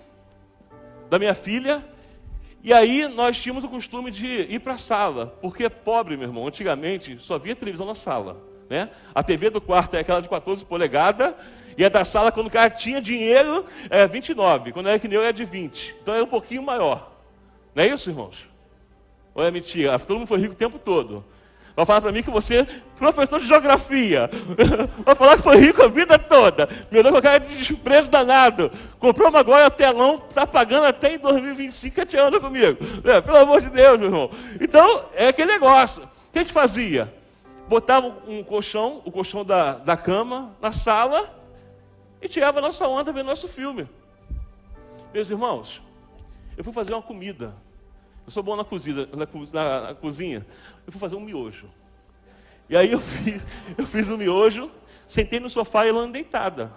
da 1.08 1.18
minha 1.18 1.34
filha, 1.34 1.82
e 2.62 2.70
aí 2.70 3.08
nós 3.08 3.40
tínhamos 3.40 3.64
o 3.64 3.68
costume 3.70 4.10
de 4.10 4.26
ir 4.42 4.60
para 4.60 4.74
a 4.74 4.78
sala, 4.78 5.38
porque 5.40 5.70
pobre, 5.70 6.18
meu 6.18 6.28
irmão, 6.28 6.46
antigamente 6.46 7.16
só 7.18 7.38
via 7.38 7.56
televisão 7.56 7.86
na 7.86 7.94
sala. 7.94 8.36
Né? 8.68 8.90
A 9.14 9.22
TV 9.22 9.48
do 9.48 9.58
quarto 9.58 9.94
é 9.94 10.00
aquela 10.00 10.20
de 10.20 10.28
14 10.28 10.66
polegadas, 10.66 11.34
e 11.78 11.82
a 11.82 11.88
da 11.88 12.04
sala, 12.04 12.30
quando 12.30 12.48
o 12.48 12.50
cara 12.50 12.68
tinha 12.68 13.00
dinheiro, 13.00 13.64
é 13.88 14.06
29. 14.06 14.72
Quando 14.72 14.90
era 14.90 14.98
que 14.98 15.08
nem 15.08 15.16
eu, 15.16 15.22
era 15.22 15.32
de 15.32 15.46
20. 15.46 15.96
Então 16.02 16.12
era 16.12 16.22
um 16.22 16.26
pouquinho 16.26 16.62
maior. 16.62 17.10
Não 17.74 17.82
é 17.82 17.86
isso, 17.86 18.10
irmãos? 18.10 18.46
Ou 19.34 19.42
é 19.42 19.50
mentira? 19.50 19.98
Todo 19.98 20.18
mundo 20.18 20.28
foi 20.28 20.38
rico 20.38 20.52
o 20.52 20.58
tempo 20.58 20.78
todo. 20.78 21.24
Vai 21.74 21.86
falar 21.86 22.00
para 22.02 22.12
mim 22.12 22.22
que 22.22 22.30
você, 22.30 22.60
é 22.60 22.66
professor 22.96 23.40
de 23.40 23.46
geografia, 23.46 24.30
vai 25.04 25.14
falar 25.14 25.36
que 25.36 25.42
foi 25.42 25.56
rico 25.56 25.82
a 25.82 25.88
vida 25.88 26.18
toda. 26.18 26.68
Me 26.90 26.98
olhou 26.98 27.12
com 27.12 27.22
cara 27.22 27.40
de 27.40 27.56
desprezo 27.56 28.10
danado. 28.10 28.70
Comprou 28.98 29.28
uma 29.30 29.40
agora 29.40 29.70
telão, 29.70 30.22
está 30.28 30.46
pagando 30.46 30.86
até 30.86 31.14
em 31.14 31.18
2025, 31.18 31.94
que 31.94 32.06
te 32.06 32.16
anda 32.18 32.38
comigo. 32.38 32.78
É, 33.04 33.20
pelo 33.20 33.38
amor 33.38 33.62
de 33.62 33.70
Deus, 33.70 33.98
meu 33.98 34.08
irmão. 34.08 34.30
Então, 34.60 35.06
é 35.14 35.28
aquele 35.28 35.52
negócio. 35.52 36.02
O 36.02 36.32
que 36.32 36.40
a 36.40 36.42
gente 36.42 36.52
fazia? 36.52 37.12
Botava 37.68 38.14
um 38.28 38.44
colchão, 38.44 39.00
o 39.04 39.10
colchão 39.10 39.44
da, 39.44 39.74
da 39.74 39.96
cama, 39.96 40.54
na 40.60 40.72
sala 40.72 41.42
e 42.20 42.28
tirava 42.28 42.58
a 42.58 42.62
nossa 42.62 42.86
onda 42.86 43.12
vendo 43.12 43.26
nosso 43.26 43.48
filme. 43.48 43.88
Meus 45.12 45.28
irmãos, 45.28 45.82
eu 46.56 46.62
fui 46.62 46.72
fazer 46.72 46.92
uma 46.92 47.02
comida. 47.02 47.54
Eu 48.32 48.34
sou 48.34 48.42
bom 48.42 48.56
na 48.56 48.64
cozinha, 48.64 49.06
na, 49.12 49.28
na, 49.52 49.80
na 49.88 49.94
cozinha. 49.94 50.46
Eu 50.86 50.90
fui 50.90 50.98
fazer 50.98 51.16
um 51.16 51.20
miojo. 51.20 51.68
E 52.66 52.74
aí 52.74 52.90
eu 52.90 52.98
fiz, 52.98 53.44
eu 53.76 53.86
fiz 53.86 54.08
um 54.08 54.16
miojo, 54.16 54.70
sentei 55.06 55.38
no 55.38 55.50
sofá 55.50 55.84
e 55.84 55.90
ela 55.90 56.08
deitada. 56.08 56.72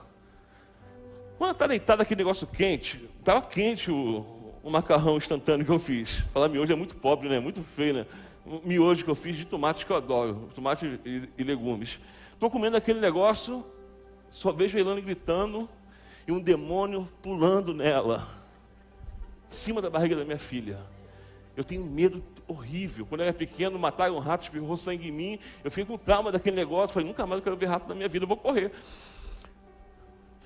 Quando 1.38 1.54
está 1.54 1.66
deitada 1.66 2.04
aquele 2.04 2.18
negócio 2.18 2.46
quente, 2.46 3.10
estava 3.20 3.42
quente 3.42 3.90
o, 3.90 4.26
o, 4.62 4.70
macarrão 4.70 5.16
instantâneo 5.16 5.66
que 5.66 5.72
eu 5.72 5.80
fiz. 5.80 6.26
Falar 6.34 6.50
miojo 6.50 6.74
é 6.74 6.76
muito 6.76 6.98
pobre, 6.98 7.30
né? 7.30 7.40
Muito 7.40 7.64
feio, 7.64 7.94
né? 7.94 8.06
O 8.46 8.60
miojo 8.68 9.06
que 9.06 9.10
eu 9.10 9.16
fiz 9.16 9.38
de 9.38 9.46
tomate 9.46 9.86
que 9.86 9.94
eu 9.94 9.96
adoro, 9.96 10.50
tomate 10.54 11.00
e, 11.06 11.30
e 11.38 11.44
legumes. 11.46 12.02
Estou 12.34 12.50
comendo 12.50 12.76
aquele 12.76 13.00
negócio, 13.00 13.66
só 14.30 14.52
vejo 14.52 14.78
a 14.78 14.82
Elane 14.82 15.00
gritando 15.00 15.70
e 16.28 16.34
um 16.34 16.40
demônio 16.42 17.08
pulando 17.22 17.74
nela, 17.74 18.28
em 19.50 19.56
cima 19.56 19.82
da 19.82 19.90
barriga 19.90 20.18
da 20.18 20.26
minha 20.26 20.38
filha. 20.38 20.94
Eu 21.56 21.64
tenho 21.64 21.84
medo 21.84 22.24
horrível. 22.48 23.06
Quando 23.06 23.22
eu 23.22 23.28
era 23.28 23.34
pequeno, 23.34 23.80
mataram 23.80 24.16
um 24.16 24.20
rato, 24.20 24.44
espirrou 24.44 24.76
sangue 24.78 25.08
em 25.08 25.12
mim. 25.12 25.40
Eu 25.64 25.72
fiquei 25.72 25.86
com 25.86 25.98
trauma 25.98 26.32
daquele 26.32 26.56
negócio. 26.56 26.94
Falei, 26.94 27.08
nunca 27.08 27.26
mais 27.26 27.40
eu 27.40 27.44
quero 27.44 27.56
ver 27.56 27.68
rato 27.68 27.88
na 27.88 27.96
minha 27.96 28.10
vida, 28.10 28.24
eu 28.24 28.28
vou 28.28 28.38
correr. 28.38 28.72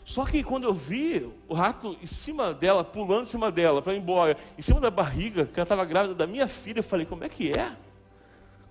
Só 0.03 0.25
que 0.25 0.43
quando 0.43 0.63
eu 0.63 0.73
vi 0.73 1.29
o 1.47 1.53
rato 1.53 1.95
em 2.01 2.07
cima 2.07 2.51
dela, 2.53 2.83
pulando 2.83 3.23
em 3.23 3.25
cima 3.27 3.51
dela, 3.51 3.81
para 3.81 3.93
ir 3.93 3.97
embora, 3.97 4.35
em 4.57 4.61
cima 4.61 4.79
da 4.79 4.89
barriga, 4.89 5.45
que 5.45 5.59
ela 5.59 5.65
estava 5.65 5.85
grávida 5.85 6.15
da 6.15 6.25
minha 6.25 6.47
filha, 6.47 6.79
eu 6.79 6.83
falei, 6.83 7.05
como 7.05 7.23
é 7.23 7.29
que 7.29 7.51
é? 7.51 7.71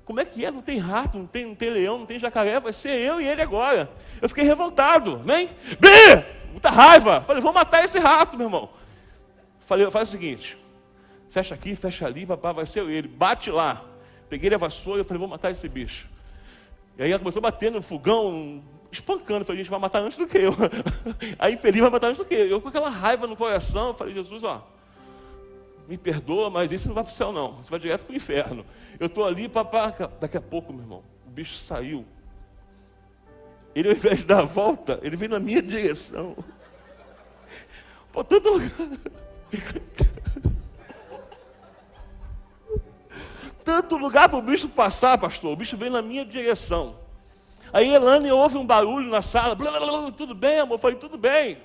Como 0.05 0.19
é 0.19 0.25
que 0.25 0.45
é? 0.45 0.51
Não 0.51 0.63
tem 0.63 0.79
rato, 0.79 1.19
não 1.19 1.27
tem, 1.27 1.47
não 1.47 1.55
tem 1.55 1.71
leão, 1.71 1.99
não 1.99 2.07
tem 2.07 2.19
jacaré, 2.19 2.59
vai 2.59 2.73
ser 2.73 3.01
eu 3.01 3.21
e 3.21 3.27
ele 3.27 3.43
agora. 3.43 3.89
Eu 4.21 4.29
fiquei 4.29 4.43
revoltado, 4.43 5.23
nem? 5.25 5.47
Bi! 5.79 6.25
Muita 6.51 6.71
raiva. 6.71 7.21
Falei, 7.21 7.41
vou 7.41 7.53
matar 7.53 7.85
esse 7.85 7.99
rato, 7.99 8.37
meu 8.37 8.47
irmão. 8.47 8.71
Falei, 9.61 9.89
faz 9.91 10.09
o 10.09 10.13
seguinte, 10.13 10.59
fecha 11.31 11.55
aqui, 11.55 11.77
fecha 11.77 12.07
ali, 12.07 12.27
papai, 12.27 12.53
vai 12.53 12.67
ser 12.67 12.85
ele. 12.89 13.09
Bate 13.09 13.51
lá. 13.51 13.85
Peguei 14.29 14.53
a 14.53 14.59
vassoura 14.59 15.01
e 15.01 15.05
falei, 15.05 15.19
vou 15.19 15.29
matar 15.29 15.51
esse 15.51 15.69
bicho. 15.69 16.09
E 16.99 17.03
aí 17.03 17.11
ela 17.11 17.19
começou 17.19 17.41
a 17.41 17.43
bater 17.43 17.71
no 17.71 17.81
fogão, 17.81 18.63
espancando. 18.91 19.45
Falei, 19.45 19.63
gente, 19.63 19.71
vai 19.71 19.79
matar 19.79 20.03
antes 20.03 20.19
do 20.19 20.27
que 20.27 20.39
eu. 20.39 20.55
Aí 21.39 21.55
infeliz 21.55 21.81
vai 21.81 21.91
matar 21.91 22.09
antes 22.09 22.19
do 22.19 22.25
que 22.25 22.35
eu. 22.35 22.47
Eu 22.47 22.61
com 22.61 22.69
aquela 22.69 22.91
raiva 22.91 23.27
no 23.27 23.37
coração, 23.37 23.95
falei, 23.95 24.15
Jesus, 24.15 24.43
ó, 24.43 24.67
me 25.87 25.97
perdoa, 25.97 26.51
mas 26.51 26.73
esse 26.73 26.87
não 26.87 26.95
vai 26.95 27.05
para 27.05 27.13
o 27.13 27.15
céu 27.15 27.33
não. 27.33 27.57
Você 27.57 27.71
vai 27.71 27.79
direto 27.79 28.05
para 28.05 28.13
o 28.13 28.17
inferno. 28.17 28.67
Eu 28.99 29.07
estou 29.07 29.25
ali, 29.25 29.49
papai, 29.49 29.95
daqui 30.21 30.37
a 30.37 30.41
pouco, 30.41 30.73
meu 30.73 30.83
irmão, 30.83 31.03
o 31.27 31.31
bicho 31.31 31.57
saiu. 31.59 32.05
Ele, 33.75 33.89
ao 33.89 33.95
invés 33.95 34.19
de 34.19 34.27
dar 34.27 34.41
a 34.41 34.45
volta, 34.45 34.99
ele 35.03 35.17
veio 35.17 35.31
na 35.31 35.41
minha 35.41 35.63
direção. 35.63 36.37
Pô, 38.13 38.25
tanto 38.25 38.51
lugar. 38.51 38.71
tanto 43.65 43.97
lugar 43.97 44.29
para 44.29 44.39
o 44.39 44.43
bicho 44.43 44.69
passar, 44.69 45.19
pastor. 45.19 45.53
O 45.53 45.57
bicho 45.57 45.77
veio 45.77 45.93
na 45.93 46.03
minha 46.03 46.25
direção. 46.25 46.97
Aí 47.73 47.93
Elane 47.93 48.31
ouve 48.31 48.57
um 48.57 48.65
barulho 48.65 49.11
na 49.11 49.23
sala. 49.23 49.55
Blá, 49.55 49.71
blá, 49.71 49.81
blá, 49.81 50.13
tudo 50.13 50.35
bem, 50.35 50.61
amor? 50.61 50.75
Eu 50.75 50.79
falei, 50.79 50.97
tudo 50.97 51.19
bem. 51.19 51.59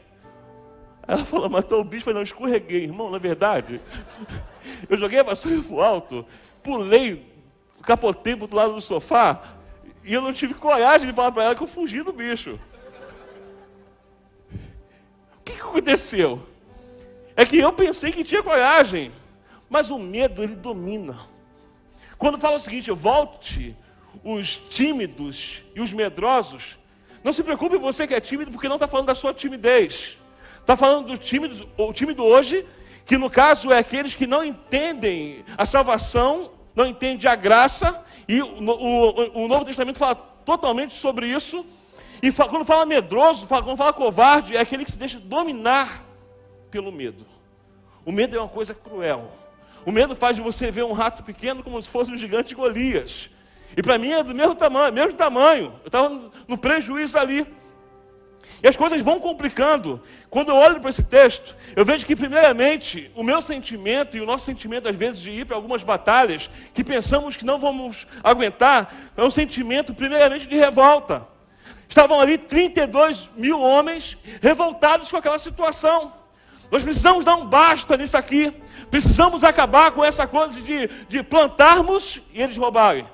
Ela 1.08 1.24
falou, 1.26 1.50
matou 1.50 1.82
o 1.82 1.84
bicho. 1.84 2.02
Eu 2.02 2.06
falei, 2.06 2.16
não, 2.16 2.24
escorreguei. 2.24 2.84
Irmão, 2.84 3.10
na 3.10 3.18
verdade, 3.18 3.82
eu 4.90 4.98
joguei 4.98 5.20
a 5.20 5.24
vassoura 5.24 5.62
pro 5.62 5.82
alto, 5.82 6.26
pulei, 6.62 7.26
capotei 7.82 8.36
para 8.36 8.44
outro 8.44 8.58
lado 8.58 8.74
do 8.74 8.82
sofá, 8.82 9.42
e 10.04 10.14
eu 10.14 10.22
não 10.22 10.34
tive 10.34 10.54
coragem 10.54 11.08
de 11.08 11.14
falar 11.14 11.32
para 11.32 11.44
ela 11.44 11.56
que 11.56 11.64
eu 11.64 11.68
fugi 11.68 12.02
do 12.04 12.12
bicho. 12.12 12.60
O 15.38 15.44
que 15.44 15.54
aconteceu? 15.60 16.42
É 17.36 17.46
que 17.46 17.58
eu 17.58 17.72
pensei 17.74 18.12
que 18.12 18.24
tinha 18.24 18.44
coragem, 18.44 19.12
mas 19.70 19.90
o 19.90 19.98
medo, 19.98 20.44
ele 20.44 20.56
domina. 20.56 21.33
Quando 22.24 22.38
fala 22.38 22.56
o 22.56 22.60
seguinte, 22.60 22.90
volte 22.90 23.76
os 24.24 24.56
tímidos 24.56 25.62
e 25.76 25.82
os 25.82 25.92
medrosos, 25.92 26.78
não 27.22 27.34
se 27.34 27.44
preocupe 27.44 27.76
você 27.76 28.08
que 28.08 28.14
é 28.14 28.22
tímido, 28.22 28.50
porque 28.50 28.70
não 28.70 28.78
está 28.78 28.88
falando 28.88 29.08
da 29.08 29.14
sua 29.14 29.34
timidez. 29.34 30.18
Está 30.58 30.78
falando 30.78 31.08
do 31.08 31.18
tímido, 31.18 31.68
o 31.78 31.92
tímido 31.92 32.24
hoje, 32.24 32.66
que 33.06 33.18
no 33.18 33.30
caso 33.30 33.74
é 33.74 33.78
aqueles 33.78 34.16
que 34.16 34.26
não 34.26 34.42
entendem 34.42 35.44
a 35.58 35.66
salvação, 35.66 36.54
não 36.74 36.86
entendem 36.86 37.30
a 37.30 37.36
graça, 37.36 38.06
e 38.26 38.42
o, 38.42 38.70
o, 38.72 39.44
o 39.44 39.48
Novo 39.50 39.66
Testamento 39.66 40.00
fala 40.00 40.16
totalmente 40.16 40.94
sobre 40.94 41.28
isso. 41.28 41.66
E 42.22 42.32
quando 42.32 42.64
fala 42.64 42.86
medroso, 42.86 43.46
quando 43.48 43.76
fala 43.76 43.92
covarde, 43.92 44.56
é 44.56 44.62
aquele 44.62 44.86
que 44.86 44.92
se 44.92 44.98
deixa 44.98 45.20
dominar 45.20 46.02
pelo 46.72 46.90
medo. 46.90 47.26
O 48.06 48.14
medo 48.14 48.34
é 48.34 48.40
uma 48.40 48.48
coisa 48.48 48.74
cruel. 48.74 49.43
O 49.86 49.92
medo 49.92 50.16
faz 50.16 50.36
de 50.36 50.42
você 50.42 50.72
ver 50.72 50.84
um 50.84 50.94
rato 50.94 51.24
pequeno 51.24 51.64
como 51.64 51.82
se 51.82 51.90
fosse 51.90 52.12
um 52.12 52.18
gigante 52.18 52.56
Golias. 52.56 53.30
E 53.76 53.82
para 53.82 53.98
mim 53.98 54.12
é 54.12 54.24
do 54.24 54.34
mesmo 54.34 54.56
tamanho, 54.56 54.94
mesmo 54.94 55.14
tamanho. 55.14 55.74
Eu 55.84 55.88
estava 55.88 56.32
no 56.48 56.58
prejuízo 56.58 57.18
ali. 57.18 57.46
E 58.62 58.68
as 58.68 58.78
coisas 58.78 59.02
vão 59.02 59.20
complicando. 59.20 60.02
Quando 60.30 60.50
eu 60.50 60.56
olho 60.56 60.80
para 60.80 60.90
esse 60.90 61.04
texto, 61.04 61.56
eu 61.76 61.84
vejo 61.84 62.06
que, 62.06 62.16
primeiramente, 62.16 63.12
o 63.16 63.24
meu 63.24 63.42
sentimento 63.42 64.16
e 64.16 64.22
o 64.22 64.26
nosso 64.26 64.46
sentimento, 64.46 64.88
às 64.88 64.96
vezes, 64.96 65.22
de 65.22 65.32
ir 65.32 65.46
para 65.46 65.56
algumas 65.56 65.84
batalhas 65.84 66.50
que 66.74 66.84
pensamos 66.84 67.36
que 67.36 67.46
não 67.46 67.60
vamos 67.60 68.08
aguentar, 68.24 68.94
é 69.18 69.24
um 69.24 69.32
sentimento, 69.32 69.94
primeiramente, 69.94 70.48
de 70.48 70.56
revolta. 70.56 71.28
Estavam 71.90 72.20
ali 72.20 72.38
32 72.38 73.30
mil 73.36 73.60
homens 73.60 74.18
revoltados 74.42 75.12
com 75.12 75.18
aquela 75.18 75.40
situação. 75.40 76.14
Nós 76.74 76.82
precisamos 76.82 77.24
dar 77.24 77.36
um 77.36 77.46
basta 77.46 77.96
nisso 77.96 78.18
aqui. 78.18 78.52
Precisamos 78.90 79.44
acabar 79.44 79.92
com 79.92 80.04
essa 80.04 80.26
coisa 80.26 80.60
de, 80.60 80.88
de 81.08 81.22
plantarmos 81.22 82.20
e 82.34 82.42
eles 82.42 82.58
roubarem. 82.58 83.06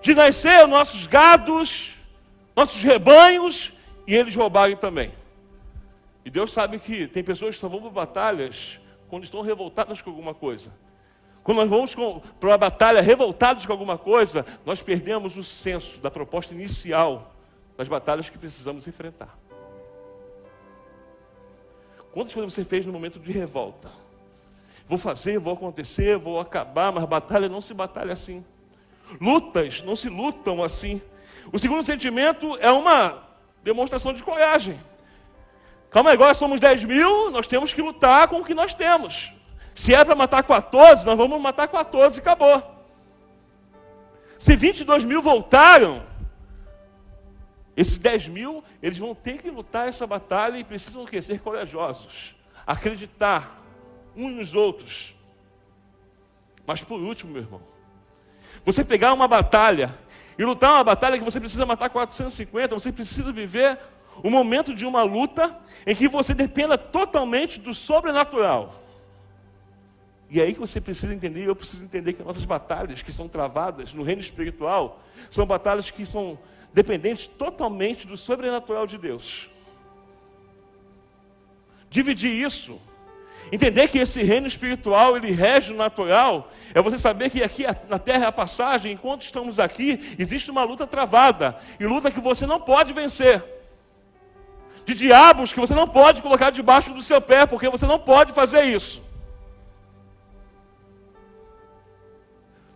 De 0.00 0.14
nascer 0.14 0.64
nossos 0.68 1.04
gados, 1.08 1.96
nossos 2.54 2.80
rebanhos 2.80 3.72
e 4.06 4.14
eles 4.14 4.36
roubarem 4.36 4.76
também. 4.76 5.12
E 6.24 6.30
Deus 6.30 6.52
sabe 6.52 6.78
que 6.78 7.08
tem 7.08 7.24
pessoas 7.24 7.56
que 7.56 7.60
só 7.60 7.68
vão 7.68 7.80
para 7.80 7.90
batalhas 7.90 8.78
quando 9.08 9.24
estão 9.24 9.40
revoltadas 9.40 10.00
com 10.00 10.10
alguma 10.10 10.32
coisa. 10.32 10.72
Quando 11.42 11.58
nós 11.66 11.68
vamos 11.68 12.24
para 12.38 12.50
uma 12.50 12.58
batalha 12.58 13.00
revoltados 13.00 13.66
com 13.66 13.72
alguma 13.72 13.98
coisa, 13.98 14.46
nós 14.64 14.80
perdemos 14.80 15.36
o 15.36 15.42
senso 15.42 15.98
da 16.00 16.08
proposta 16.08 16.54
inicial 16.54 17.34
das 17.76 17.88
batalhas 17.88 18.28
que 18.28 18.38
precisamos 18.38 18.86
enfrentar. 18.86 19.36
Quantas 22.12 22.34
coisas 22.34 22.52
você 22.52 22.64
fez 22.64 22.86
no 22.86 22.92
momento 22.92 23.18
de 23.18 23.32
revolta? 23.32 23.90
Vou 24.88 24.98
fazer, 24.98 25.38
vou 25.38 25.52
acontecer, 25.52 26.16
vou 26.16 26.40
acabar, 26.40 26.90
mas 26.90 27.04
batalha 27.04 27.48
não 27.48 27.60
se 27.60 27.74
batalha 27.74 28.12
assim. 28.12 28.44
Lutas 29.20 29.82
não 29.82 29.94
se 29.94 30.08
lutam 30.08 30.62
assim. 30.62 31.00
O 31.52 31.58
segundo 31.58 31.84
sentimento 31.84 32.56
é 32.60 32.70
uma 32.70 33.22
demonstração 33.62 34.12
de 34.14 34.22
coragem. 34.22 34.80
Calma 35.90 36.10
aí, 36.10 36.14
agora 36.14 36.34
somos 36.34 36.60
10 36.60 36.84
mil, 36.84 37.30
nós 37.30 37.46
temos 37.46 37.72
que 37.72 37.80
lutar 37.80 38.28
com 38.28 38.40
o 38.40 38.44
que 38.44 38.54
nós 38.54 38.74
temos. 38.74 39.32
Se 39.74 39.94
é 39.94 40.04
para 40.04 40.14
matar 40.14 40.42
14, 40.42 41.06
nós 41.06 41.16
vamos 41.16 41.40
matar 41.40 41.68
14 41.68 42.18
e 42.18 42.20
acabou. 42.20 42.62
Se 44.38 44.56
22 44.56 45.04
mil 45.04 45.22
voltaram, 45.22 46.02
esses 47.78 47.96
10 47.96 48.26
mil, 48.26 48.64
eles 48.82 48.98
vão 48.98 49.14
ter 49.14 49.40
que 49.40 49.48
lutar 49.48 49.86
essa 49.86 50.04
batalha 50.04 50.58
e 50.58 50.64
precisam 50.64 51.06
ser 51.22 51.38
corajosos, 51.38 52.34
acreditar 52.66 53.62
uns 54.16 54.34
nos 54.34 54.52
outros. 54.52 55.14
Mas 56.66 56.82
por 56.82 56.98
último, 56.98 57.32
meu 57.32 57.42
irmão, 57.42 57.62
você 58.64 58.84
pegar 58.84 59.12
uma 59.12 59.28
batalha 59.28 59.94
e 60.36 60.44
lutar 60.44 60.72
uma 60.72 60.82
batalha 60.82 61.18
que 61.18 61.24
você 61.24 61.38
precisa 61.38 61.64
matar 61.64 61.88
450, 61.88 62.74
você 62.74 62.90
precisa 62.90 63.32
viver 63.32 63.78
o 64.24 64.28
momento 64.28 64.74
de 64.74 64.84
uma 64.84 65.04
luta 65.04 65.56
em 65.86 65.94
que 65.94 66.08
você 66.08 66.34
dependa 66.34 66.76
totalmente 66.76 67.60
do 67.60 67.72
sobrenatural. 67.72 68.74
E 70.28 70.40
é 70.40 70.42
aí 70.42 70.52
que 70.52 70.58
você 70.58 70.80
precisa 70.80 71.14
entender, 71.14 71.46
eu 71.46 71.54
preciso 71.54 71.84
entender 71.84 72.12
que 72.14 72.24
nossas 72.24 72.44
batalhas 72.44 73.02
que 73.02 73.12
são 73.12 73.28
travadas 73.28 73.94
no 73.94 74.02
reino 74.02 74.20
espiritual 74.20 75.00
são 75.30 75.46
batalhas 75.46 75.92
que 75.92 76.04
são 76.04 76.36
dependentes 76.72 77.26
totalmente 77.26 78.06
do 78.06 78.16
sobrenatural 78.16 78.86
de 78.86 78.98
Deus. 78.98 79.48
Dividir 81.90 82.30
isso, 82.30 82.80
entender 83.50 83.88
que 83.88 83.98
esse 83.98 84.22
reino 84.22 84.46
espiritual 84.46 85.16
ele 85.16 85.30
rege 85.30 85.72
o 85.72 85.76
natural, 85.76 86.52
é 86.74 86.82
você 86.82 86.98
saber 86.98 87.30
que 87.30 87.42
aqui 87.42 87.64
na 87.88 87.98
terra 87.98 88.28
a 88.28 88.32
passagem, 88.32 88.92
enquanto 88.92 89.22
estamos 89.22 89.58
aqui, 89.58 90.16
existe 90.18 90.50
uma 90.50 90.62
luta 90.64 90.86
travada, 90.86 91.58
e 91.80 91.86
luta 91.86 92.10
que 92.10 92.20
você 92.20 92.46
não 92.46 92.60
pode 92.60 92.92
vencer 92.92 93.42
de 94.88 94.94
diabos 94.94 95.52
que 95.52 95.60
você 95.60 95.74
não 95.74 95.86
pode 95.86 96.22
colocar 96.22 96.48
debaixo 96.48 96.94
do 96.94 97.02
seu 97.02 97.20
pé, 97.20 97.44
porque 97.44 97.68
você 97.68 97.84
não 97.84 97.98
pode 97.98 98.32
fazer 98.32 98.62
isso. 98.62 99.02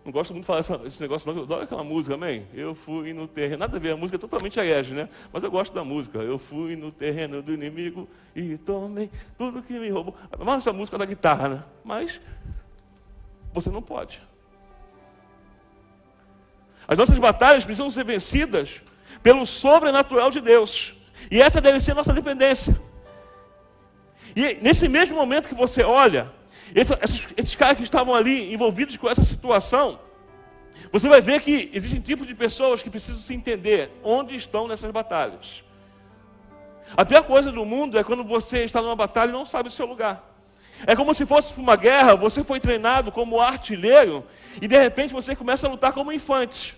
Não 0.04 0.10
gosto 0.10 0.32
muito 0.32 0.42
de 0.42 0.46
falar 0.46 0.58
essa, 0.58 0.80
esse 0.84 1.00
negócio, 1.00 1.30
não. 1.30 1.38
Eu 1.38 1.44
adoro 1.44 1.62
aquela 1.62 1.84
música, 1.84 2.14
amém? 2.14 2.46
Eu 2.52 2.74
fui 2.74 3.12
no 3.12 3.28
terreno. 3.28 3.58
Nada 3.58 3.76
a 3.76 3.80
ver, 3.80 3.92
a 3.92 3.96
música 3.96 4.16
é 4.16 4.18
totalmente 4.18 4.58
herege, 4.58 4.92
né? 4.94 5.08
Mas 5.32 5.44
eu 5.44 5.50
gosto 5.50 5.72
da 5.72 5.84
música. 5.84 6.18
Eu 6.18 6.38
fui 6.38 6.74
no 6.74 6.90
terreno 6.90 7.40
do 7.40 7.52
inimigo 7.52 8.08
e 8.34 8.58
tomei 8.58 9.08
tudo 9.38 9.62
que 9.62 9.78
me 9.78 9.88
roubou. 9.90 10.16
Mas 10.38 10.56
essa 10.56 10.72
música 10.72 10.98
da 10.98 11.04
guitarra, 11.04 11.48
né? 11.48 11.64
Mas 11.84 12.20
você 13.52 13.70
não 13.70 13.80
pode. 13.80 14.20
As 16.88 16.98
nossas 16.98 17.18
batalhas 17.18 17.64
precisam 17.64 17.90
ser 17.90 18.04
vencidas 18.04 18.80
pelo 19.22 19.46
sobrenatural 19.46 20.32
de 20.32 20.40
Deus. 20.40 20.94
E 21.30 21.40
essa 21.40 21.60
deve 21.60 21.78
ser 21.78 21.92
a 21.92 21.94
nossa 21.94 22.12
dependência. 22.12 22.76
E 24.34 24.54
nesse 24.54 24.88
mesmo 24.88 25.14
momento 25.14 25.48
que 25.48 25.54
você 25.54 25.84
olha, 25.84 26.32
esses, 26.74 27.26
esses 27.36 27.54
caras 27.54 27.76
que 27.76 27.82
estavam 27.82 28.14
ali 28.14 28.52
envolvidos 28.52 28.96
com 28.96 29.08
essa 29.08 29.22
situação, 29.22 29.98
você 30.90 31.08
vai 31.08 31.20
ver 31.20 31.40
que 31.40 31.70
existem 31.72 32.00
tipos 32.00 32.26
de 32.26 32.34
pessoas 32.34 32.82
que 32.82 32.90
precisam 32.90 33.20
se 33.20 33.34
entender 33.34 33.90
onde 34.02 34.34
estão 34.36 34.66
nessas 34.66 34.90
batalhas. 34.90 35.62
A 36.96 37.04
pior 37.04 37.22
coisa 37.22 37.50
do 37.50 37.64
mundo 37.64 37.98
é 37.98 38.04
quando 38.04 38.24
você 38.24 38.64
está 38.64 38.82
numa 38.82 38.96
batalha 38.96 39.30
e 39.30 39.32
não 39.32 39.46
sabe 39.46 39.68
o 39.68 39.72
seu 39.72 39.86
lugar. 39.86 40.30
É 40.86 40.96
como 40.96 41.14
se 41.14 41.24
fosse 41.24 41.52
uma 41.56 41.76
guerra, 41.76 42.14
você 42.14 42.42
foi 42.42 42.58
treinado 42.58 43.12
como 43.12 43.40
artilheiro 43.40 44.24
e 44.60 44.66
de 44.66 44.76
repente 44.76 45.12
você 45.12 45.34
começa 45.36 45.66
a 45.66 45.70
lutar 45.70 45.92
como 45.92 46.12
infante. 46.12 46.76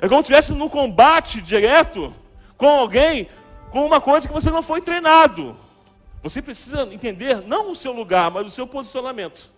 É 0.00 0.08
como 0.08 0.16
se 0.16 0.32
estivesse 0.32 0.52
num 0.52 0.68
combate 0.68 1.40
direto 1.40 2.12
com 2.56 2.68
alguém 2.68 3.28
com 3.70 3.84
uma 3.84 4.00
coisa 4.00 4.26
que 4.26 4.32
você 4.32 4.50
não 4.50 4.62
foi 4.62 4.80
treinado. 4.80 5.56
Você 6.24 6.40
precisa 6.40 6.88
entender 6.90 7.46
não 7.46 7.70
o 7.70 7.76
seu 7.76 7.92
lugar, 7.92 8.30
mas 8.30 8.46
o 8.46 8.50
seu 8.50 8.66
posicionamento. 8.66 9.50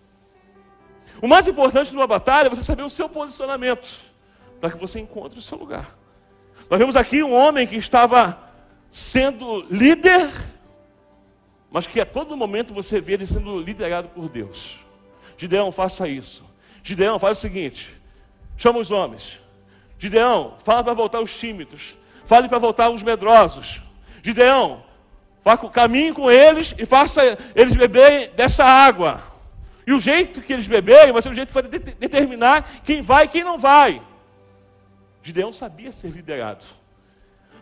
O 1.21 1.27
mais 1.27 1.47
importante 1.47 1.93
numa 1.93 2.05
batalha 2.05 2.47
é 2.47 2.49
você 2.49 2.61
saber 2.61 2.83
o 2.83 2.89
seu 2.89 3.07
posicionamento, 3.07 3.87
para 4.59 4.71
que 4.71 4.77
você 4.77 4.99
encontre 4.99 5.39
o 5.39 5.41
seu 5.41 5.57
lugar. 5.57 5.97
Nós 6.69 6.77
vemos 6.77 6.97
aqui 6.97 7.23
um 7.23 7.33
homem 7.33 7.65
que 7.65 7.77
estava 7.77 8.37
sendo 8.91 9.61
líder, 9.71 10.29
mas 11.71 11.87
que 11.87 12.01
a 12.01 12.05
todo 12.05 12.35
momento 12.35 12.73
você 12.73 12.99
vê 12.99 13.13
ele 13.13 13.25
sendo 13.25 13.61
liderado 13.61 14.09
por 14.09 14.27
Deus. 14.27 14.77
Gideão, 15.37 15.71
faça 15.71 16.05
isso. 16.05 16.43
Gideão, 16.83 17.17
faz 17.17 17.37
o 17.37 17.41
seguinte: 17.41 17.97
chama 18.57 18.79
os 18.79 18.91
homens. 18.91 19.39
Gideão, 19.97 20.55
fala 20.65 20.83
para 20.83 20.93
voltar 20.93 21.21
os 21.21 21.33
tímidos. 21.33 21.95
Fale 22.25 22.49
para 22.49 22.59
voltar 22.59 22.89
os 22.89 23.01
medrosos. 23.01 23.79
Gideão, 24.21 24.83
caminhe 25.71 26.11
com 26.11 26.29
eles 26.29 26.73
e 26.77 26.85
faça 26.85 27.21
eles 27.55 27.75
beberem 27.75 28.29
dessa 28.31 28.65
água. 28.65 29.21
E 29.85 29.93
o 29.93 29.99
jeito 29.99 30.41
que 30.41 30.51
eles 30.51 30.67
beberem 30.67 31.13
vai 31.13 31.21
ser 31.21 31.29
o 31.29 31.35
jeito 31.35 31.47
que 31.47 31.53
vai 31.53 31.63
determinar 31.63 32.69
quem 32.83 33.01
vai 33.01 33.25
e 33.25 33.27
quem 33.29 33.43
não 33.43 33.57
vai. 33.57 34.01
Gideão 35.23 35.53
sabia 35.53 35.91
ser 35.91 36.09
liderado. 36.09 36.65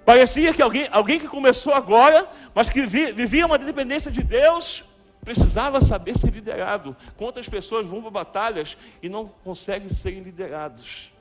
Parecia 0.06 0.54
que 0.54 0.62
alguém, 0.62 0.88
alguém 0.92 1.20
que 1.20 1.28
começou 1.28 1.74
agora, 1.74 2.28
mas 2.54 2.70
que 2.70 2.86
vivia 2.86 3.46
uma 3.46 3.58
dependência 3.58 4.12
de 4.12 4.24
Deus, 4.24 4.84
precisava 5.24 5.82
saber 5.82 6.16
ser 6.18 6.32
liderado. 6.32 6.96
Quantas 7.18 7.50
pessoas 7.50 7.88
vão 7.88 8.02
para 8.02 8.12
batalhas 8.12 8.78
e 9.02 9.10
não 9.10 9.28
conseguem 9.44 9.90
ser 9.90 10.12
liderados? 10.12 11.12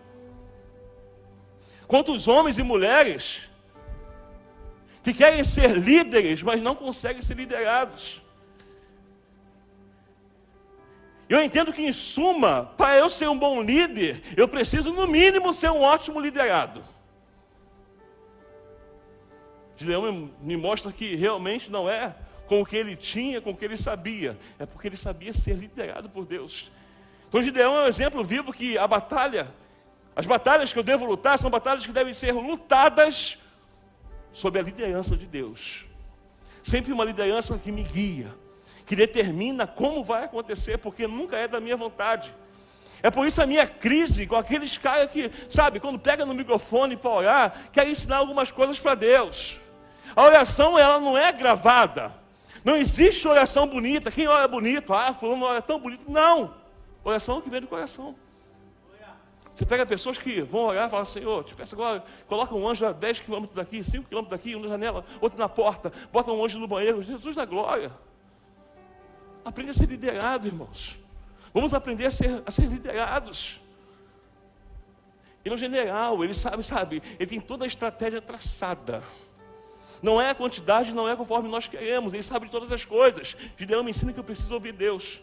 Quantos 1.88 2.29
homens 2.29 2.59
e 2.59 2.62
mulheres 2.62 3.42
que 5.04 5.14
querem 5.14 5.44
ser 5.44 5.76
líderes, 5.76 6.42
mas 6.42 6.60
não 6.60 6.74
conseguem 6.74 7.22
ser 7.22 7.36
liderados. 7.36 8.22
Eu 11.28 11.42
entendo 11.42 11.72
que, 11.72 11.82
em 11.82 11.92
suma, 11.92 12.72
para 12.76 12.96
eu 12.96 13.08
ser 13.08 13.28
um 13.28 13.38
bom 13.38 13.62
líder, 13.62 14.22
eu 14.36 14.48
preciso, 14.48 14.92
no 14.92 15.06
mínimo, 15.06 15.54
ser 15.54 15.70
um 15.70 15.80
ótimo 15.80 16.18
liderado. 16.18 16.82
Gideão 19.76 20.30
me 20.40 20.56
mostra 20.56 20.90
que 20.90 21.14
realmente 21.14 21.70
não 21.70 21.88
é 21.88 22.14
com 22.46 22.60
o 22.60 22.66
que 22.66 22.76
ele 22.76 22.96
tinha, 22.96 23.40
com 23.40 23.50
o 23.50 23.56
que 23.56 23.64
ele 23.64 23.76
sabia, 23.76 24.38
é 24.58 24.66
porque 24.66 24.88
ele 24.88 24.96
sabia 24.96 25.32
ser 25.32 25.54
liderado 25.54 26.08
por 26.08 26.24
Deus. 26.24 26.70
Então, 27.28 27.42
Gideão 27.42 27.74
é 27.76 27.84
um 27.84 27.88
exemplo 27.88 28.24
vivo 28.24 28.52
que 28.52 28.78
a 28.78 28.86
batalha 28.86 29.48
as 30.16 30.26
batalhas 30.26 30.72
que 30.72 30.78
eu 30.78 30.82
devo 30.82 31.04
lutar 31.04 31.38
são 31.38 31.50
batalhas 31.50 31.84
que 31.84 31.92
devem 31.92 32.14
ser 32.14 32.32
lutadas 32.32 33.36
sob 34.34 34.58
a 34.58 34.62
liderança 34.62 35.16
de 35.16 35.24
Deus. 35.24 35.86
Sempre 36.62 36.92
uma 36.92 37.04
liderança 37.04 37.56
que 37.56 37.72
me 37.72 37.82
guia, 37.82 38.34
que 38.84 38.94
determina 38.94 39.66
como 39.66 40.04
vai 40.04 40.24
acontecer, 40.24 40.76
porque 40.76 41.06
nunca 41.06 41.38
é 41.38 41.48
da 41.48 41.60
minha 41.60 41.76
vontade. 41.76 42.34
É 43.02 43.10
por 43.10 43.26
isso 43.26 43.40
a 43.40 43.46
minha 43.46 43.66
crise 43.66 44.26
com 44.26 44.34
aqueles 44.34 44.76
caras 44.76 45.10
que, 45.10 45.30
sabe, 45.48 45.78
quando 45.78 45.98
pega 45.98 46.26
no 46.26 46.34
microfone 46.34 46.96
para 46.96 47.10
orar, 47.10 47.54
quer 47.72 47.88
ensinar 47.88 48.16
algumas 48.16 48.50
coisas 48.50 48.78
para 48.78 48.94
Deus. 48.94 49.56
A 50.16 50.22
oração, 50.22 50.78
ela 50.78 50.98
não 50.98 51.16
é 51.16 51.30
gravada. 51.32 52.14
Não 52.64 52.74
existe 52.76 53.28
oração 53.28 53.66
bonita. 53.66 54.10
Quem 54.10 54.26
ora 54.26 54.48
bonito? 54.48 54.92
Ah, 54.92 55.12
fulano 55.12 55.44
ora 55.44 55.60
tão 55.60 55.78
bonito. 55.78 56.10
Não. 56.10 56.54
Oração 57.04 57.40
que 57.40 57.50
vem 57.50 57.60
do 57.60 57.66
coração. 57.66 58.16
Você 59.54 59.64
pega 59.64 59.86
pessoas 59.86 60.18
que 60.18 60.42
vão 60.42 60.62
orar 60.62 60.88
e 60.88 60.90
falam, 60.90 61.06
Senhor, 61.06 61.44
te 61.44 61.54
peço 61.54 61.76
agora, 61.76 62.04
coloca 62.26 62.54
um 62.54 62.68
anjo 62.68 62.84
a 62.84 62.92
10 62.92 63.20
quilômetros 63.20 63.54
daqui, 63.56 63.84
5 63.84 64.08
quilômetros 64.08 64.36
daqui, 64.36 64.56
um 64.56 64.60
na 64.60 64.68
janela, 64.68 65.04
outro 65.20 65.38
na 65.38 65.48
porta, 65.48 65.92
bota 66.12 66.32
um 66.32 66.44
anjo 66.44 66.58
no 66.58 66.66
banheiro, 66.66 67.02
Jesus 67.04 67.36
da 67.36 67.44
glória. 67.44 67.92
Aprende 69.44 69.70
a 69.70 69.74
ser 69.74 69.86
liderado, 69.86 70.48
irmãos. 70.48 70.98
Vamos 71.52 71.72
aprender 71.72 72.06
a 72.06 72.10
ser, 72.10 72.42
a 72.44 72.50
ser 72.50 72.66
liderados. 72.66 73.60
Ele 75.44 75.52
é 75.52 75.54
um 75.54 75.58
general, 75.58 76.24
ele 76.24 76.34
sabe, 76.34 76.64
sabe, 76.64 77.02
ele 77.16 77.26
tem 77.26 77.40
toda 77.40 77.64
a 77.64 77.68
estratégia 77.68 78.20
traçada. 78.20 79.04
Não 80.02 80.20
é 80.20 80.30
a 80.30 80.34
quantidade, 80.34 80.92
não 80.92 81.08
é 81.08 81.14
conforme 81.14 81.48
nós 81.48 81.68
queremos, 81.68 82.12
ele 82.12 82.24
sabe 82.24 82.46
de 82.46 82.50
todas 82.50 82.72
as 82.72 82.84
coisas. 82.84 83.36
Gideão 83.56 83.84
me 83.84 83.90
ensina 83.90 84.12
que 84.12 84.18
eu 84.18 84.24
preciso 84.24 84.52
ouvir 84.52 84.72
Deus. 84.72 85.20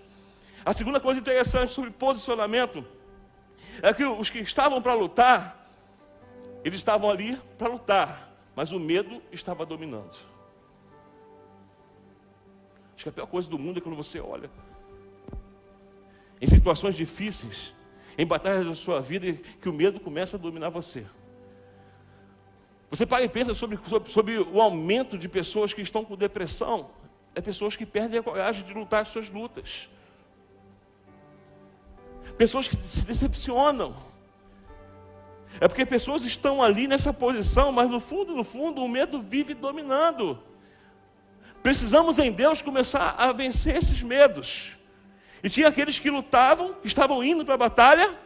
A 0.64 0.72
segunda 0.72 1.02
coisa 1.02 1.20
interessante 1.20 1.74
sobre 1.74 1.92
posicionamento 1.92 2.86
é 3.82 3.94
que 3.94 4.04
os 4.06 4.30
que 4.30 4.40
estavam 4.40 4.82
para 4.82 4.94
lutar, 4.94 5.68
eles 6.64 6.80
estavam 6.80 7.10
ali 7.10 7.38
para 7.58 7.70
lutar, 7.70 8.32
mas 8.56 8.72
o 8.72 8.80
medo 8.80 9.22
estava 9.32 9.66
dominando. 9.66 10.18
Acho 12.96 13.04
que 13.04 13.10
a 13.10 13.12
pior 13.12 13.28
coisa 13.28 13.50
do 13.50 13.58
mundo 13.58 13.80
é 13.80 13.82
quando 13.82 13.96
você 13.96 14.20
olha 14.20 14.50
em 16.42 16.48
situações 16.48 16.96
difíceis, 16.96 17.72
em 18.18 18.26
batalhas 18.26 18.66
da 18.66 18.76
sua 18.76 19.00
vida, 19.00 19.32
que 19.62 19.70
o 19.70 19.74
medo 19.74 20.00
começa 20.00 20.38
a 20.38 20.40
dominar 20.40 20.70
você. 20.70 21.06
Você 22.90 23.06
para 23.06 23.24
e 23.24 23.30
pensa 23.30 23.54
sobre, 23.54 23.80
sobre, 23.88 24.12
sobre, 24.12 24.40
o 24.40 24.60
aumento 24.60 25.18
de 25.18 25.30
pessoas 25.30 25.72
que 25.72 25.82
estão 25.82 26.04
com 26.04 26.16
depressão. 26.16 26.90
É 27.34 27.40
pessoas 27.40 27.76
que 27.76 27.86
perdem 27.86 28.20
a 28.20 28.24
coragem 28.24 28.66
de 28.66 28.74
lutar 28.74 29.04
as 29.04 29.10
suas 29.10 29.30
lutas 29.30 29.88
pessoas 32.38 32.68
que 32.68 32.76
se 32.78 33.06
decepcionam. 33.06 33.96
É 35.60 35.68
porque 35.68 35.86
pessoas 35.86 36.24
estão 36.24 36.64
ali 36.64 36.88
nessa 36.88 37.14
posição, 37.14 37.72
mas 37.72 37.90
no 37.90 38.00
fundo, 38.00 38.36
no 38.36 38.44
fundo, 38.44 38.82
o 38.84 38.88
medo 38.88 39.22
vive 39.22 39.54
dominando. 39.54 40.42
Precisamos 41.62 42.18
em 42.18 42.32
Deus 42.32 42.62
começar 42.62 43.16
a 43.18 43.32
vencer 43.32 43.76
esses 43.76 44.02
medos. 44.02 44.72
E 45.44 45.50
tinha 45.50 45.68
aqueles 45.68 46.00
que 46.00 46.10
lutavam, 46.10 46.74
que 46.76 46.88
estavam 46.88 47.24
indo 47.24 47.44
para 47.44 47.56
a 47.56 47.58
batalha, 47.58 48.18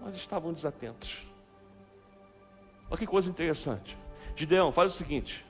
mas 0.00 0.16
estavam 0.16 0.52
desatentos. 0.52 1.22
Olha 2.90 2.98
que 2.98 3.06
coisa 3.06 3.28
interessante. 3.28 3.96
Gideão, 4.34 4.72
faz 4.72 4.94
o 4.94 4.96
seguinte: 4.96 5.44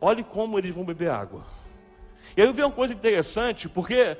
olhe 0.00 0.24
como 0.24 0.58
eles 0.58 0.74
vão 0.74 0.84
beber 0.84 1.10
água. 1.10 1.44
E 2.36 2.40
aí 2.40 2.46
eu 2.46 2.52
vi 2.52 2.62
uma 2.62 2.70
coisa 2.70 2.92
interessante, 2.92 3.68
porque 3.68 4.16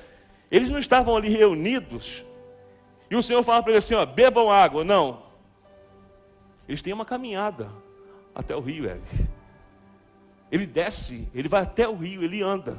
eles 0.51 0.69
não 0.69 0.79
estavam 0.79 1.17
ali 1.17 1.29
reunidos, 1.29 2.25
e 3.11 3.17
o 3.17 3.23
Senhor 3.23 3.43
fala 3.43 3.63
para 3.63 3.73
eles 3.73 3.85
assim: 3.85 3.95
ó, 3.95 4.05
bebam 4.05 4.51
água. 4.51 4.85
Não. 4.85 5.23
Eles 6.69 6.83
têm 6.83 6.93
uma 6.93 7.05
caminhada 7.05 7.71
até 8.35 8.57
o 8.57 8.61
rio, 8.61 8.87
Eric. 8.87 9.07
Ele 10.51 10.67
desce, 10.67 11.29
ele 11.35 11.49
vai 11.49 11.63
até 11.63 11.89
o 11.89 11.95
rio, 11.95 12.23
ele 12.23 12.43
anda. 12.43 12.79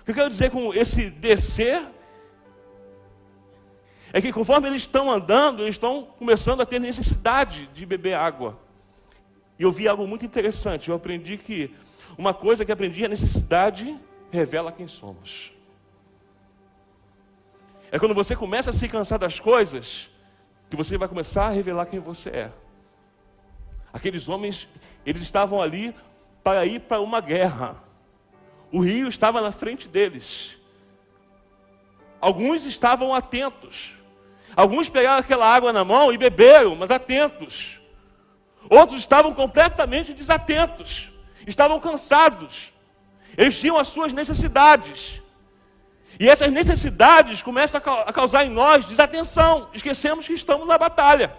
O 0.00 0.04
que 0.04 0.10
eu 0.12 0.14
quero 0.14 0.30
dizer 0.30 0.50
com 0.50 0.72
esse 0.72 1.10
descer 1.10 1.82
é 4.12 4.20
que 4.20 4.32
conforme 4.32 4.68
eles 4.68 4.82
estão 4.82 5.10
andando, 5.10 5.62
eles 5.62 5.76
estão 5.76 6.04
começando 6.18 6.62
a 6.62 6.66
ter 6.66 6.80
necessidade 6.80 7.68
de 7.74 7.86
beber 7.86 8.14
água. 8.14 8.58
E 9.58 9.62
eu 9.62 9.70
vi 9.70 9.86
algo 9.86 10.06
muito 10.06 10.24
interessante. 10.24 10.88
Eu 10.88 10.96
aprendi 10.96 11.36
que 11.36 11.72
uma 12.16 12.34
coisa 12.34 12.64
que 12.64 12.72
aprendi 12.72 13.04
a 13.04 13.08
necessidade 13.08 13.98
revela 14.30 14.72
quem 14.72 14.86
somos. 14.86 15.52
É 17.90 17.98
quando 17.98 18.14
você 18.14 18.36
começa 18.36 18.70
a 18.70 18.72
se 18.72 18.88
cansar 18.88 19.18
das 19.18 19.40
coisas 19.40 20.08
que 20.68 20.76
você 20.76 20.96
vai 20.96 21.08
começar 21.08 21.46
a 21.46 21.50
revelar 21.50 21.86
quem 21.86 21.98
você 21.98 22.30
é. 22.30 22.52
Aqueles 23.92 24.28
homens, 24.28 24.68
eles 25.04 25.22
estavam 25.22 25.60
ali 25.60 25.94
para 26.44 26.64
ir 26.64 26.80
para 26.80 27.00
uma 27.00 27.20
guerra. 27.20 27.82
O 28.70 28.80
rio 28.80 29.08
estava 29.08 29.40
na 29.40 29.50
frente 29.50 29.88
deles. 29.88 30.56
Alguns 32.20 32.64
estavam 32.64 33.12
atentos. 33.12 33.94
Alguns 34.54 34.88
pegaram 34.88 35.18
aquela 35.18 35.52
água 35.52 35.72
na 35.72 35.84
mão 35.84 36.12
e 36.12 36.18
beberam, 36.18 36.76
mas 36.76 36.90
atentos. 36.90 37.80
Outros 38.68 39.00
estavam 39.00 39.34
completamente 39.34 40.12
desatentos, 40.12 41.09
estavam 41.50 41.78
cansados, 41.78 42.72
eles 43.36 43.58
tinham 43.58 43.78
as 43.78 43.88
suas 43.88 44.12
necessidades. 44.12 45.20
E 46.18 46.28
essas 46.28 46.52
necessidades 46.52 47.42
começam 47.42 47.80
a 48.06 48.12
causar 48.12 48.44
em 48.44 48.50
nós 48.50 48.84
desatenção, 48.84 49.68
esquecemos 49.72 50.26
que 50.26 50.32
estamos 50.32 50.66
na 50.66 50.76
batalha. 50.76 51.32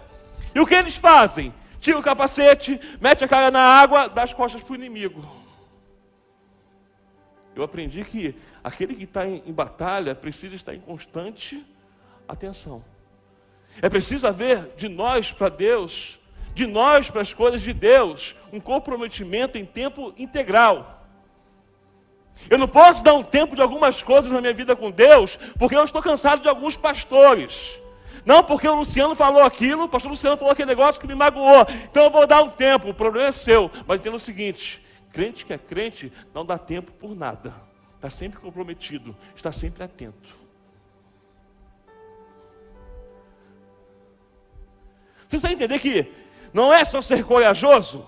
E 0.54 0.60
o 0.60 0.66
que 0.66 0.74
eles 0.74 0.96
fazem? 0.96 1.52
Tira 1.80 1.98
o 1.98 2.02
capacete, 2.02 2.80
mete 3.00 3.24
a 3.24 3.28
cara 3.28 3.50
na 3.50 3.60
água, 3.60 4.08
dá 4.08 4.22
as 4.22 4.32
costas 4.32 4.62
para 4.62 4.72
o 4.72 4.76
inimigo. 4.76 5.20
Eu 7.54 7.62
aprendi 7.62 8.02
que 8.04 8.34
aquele 8.64 8.94
que 8.94 9.04
está 9.04 9.26
em, 9.26 9.42
em 9.44 9.52
batalha 9.52 10.14
precisa 10.14 10.54
estar 10.54 10.74
em 10.74 10.80
constante 10.80 11.64
atenção. 12.26 12.84
É 13.80 13.88
preciso 13.88 14.26
haver 14.26 14.74
de 14.76 14.88
nós 14.88 15.32
para 15.32 15.48
Deus 15.48 16.18
de 16.54 16.66
nós 16.66 17.10
para 17.10 17.22
as 17.22 17.32
coisas 17.32 17.60
de 17.60 17.72
Deus, 17.72 18.34
um 18.52 18.60
comprometimento 18.60 19.56
em 19.58 19.64
tempo 19.64 20.12
integral. 20.18 21.00
Eu 22.50 22.58
não 22.58 22.68
posso 22.68 23.02
dar 23.02 23.14
um 23.14 23.22
tempo 23.22 23.54
de 23.54 23.62
algumas 23.62 24.02
coisas 24.02 24.30
na 24.30 24.40
minha 24.40 24.52
vida 24.52 24.74
com 24.74 24.90
Deus, 24.90 25.38
porque 25.58 25.76
eu 25.76 25.84
estou 25.84 26.02
cansado 26.02 26.42
de 26.42 26.48
alguns 26.48 26.76
pastores. 26.76 27.78
Não 28.24 28.42
porque 28.42 28.68
o 28.68 28.74
Luciano 28.74 29.14
falou 29.14 29.42
aquilo, 29.42 29.84
o 29.84 29.88
pastor 29.88 30.10
Luciano 30.10 30.36
falou 30.36 30.52
aquele 30.52 30.68
negócio 30.68 31.00
que 31.00 31.06
me 31.06 31.14
magoou. 31.14 31.66
Então 31.90 32.04
eu 32.04 32.10
vou 32.10 32.26
dar 32.26 32.42
um 32.42 32.48
tempo, 32.48 32.90
o 32.90 32.94
problema 32.94 33.28
é 33.28 33.32
seu. 33.32 33.70
Mas 33.86 34.00
entenda 34.00 34.16
o 34.16 34.20
seguinte: 34.20 34.84
crente 35.12 35.44
que 35.44 35.52
é 35.52 35.58
crente 35.58 36.12
não 36.34 36.44
dá 36.44 36.58
tempo 36.58 36.92
por 36.92 37.14
nada. 37.14 37.54
Está 37.96 38.10
sempre 38.10 38.40
comprometido, 38.40 39.16
está 39.36 39.52
sempre 39.52 39.82
atento. 39.82 40.42
Você 45.20 45.38
precisa 45.38 45.52
entender 45.52 45.78
que 45.78 46.21
não 46.52 46.72
é 46.72 46.84
só 46.84 47.00
ser 47.00 47.24
corajoso. 47.24 48.06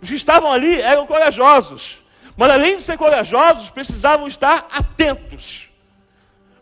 Os 0.00 0.08
que 0.08 0.14
estavam 0.14 0.52
ali 0.52 0.80
eram 0.80 1.06
corajosos. 1.06 1.98
Mas 2.36 2.50
além 2.50 2.76
de 2.76 2.82
ser 2.82 2.96
corajosos, 2.96 3.70
precisavam 3.70 4.28
estar 4.28 4.66
atentos. 4.70 5.68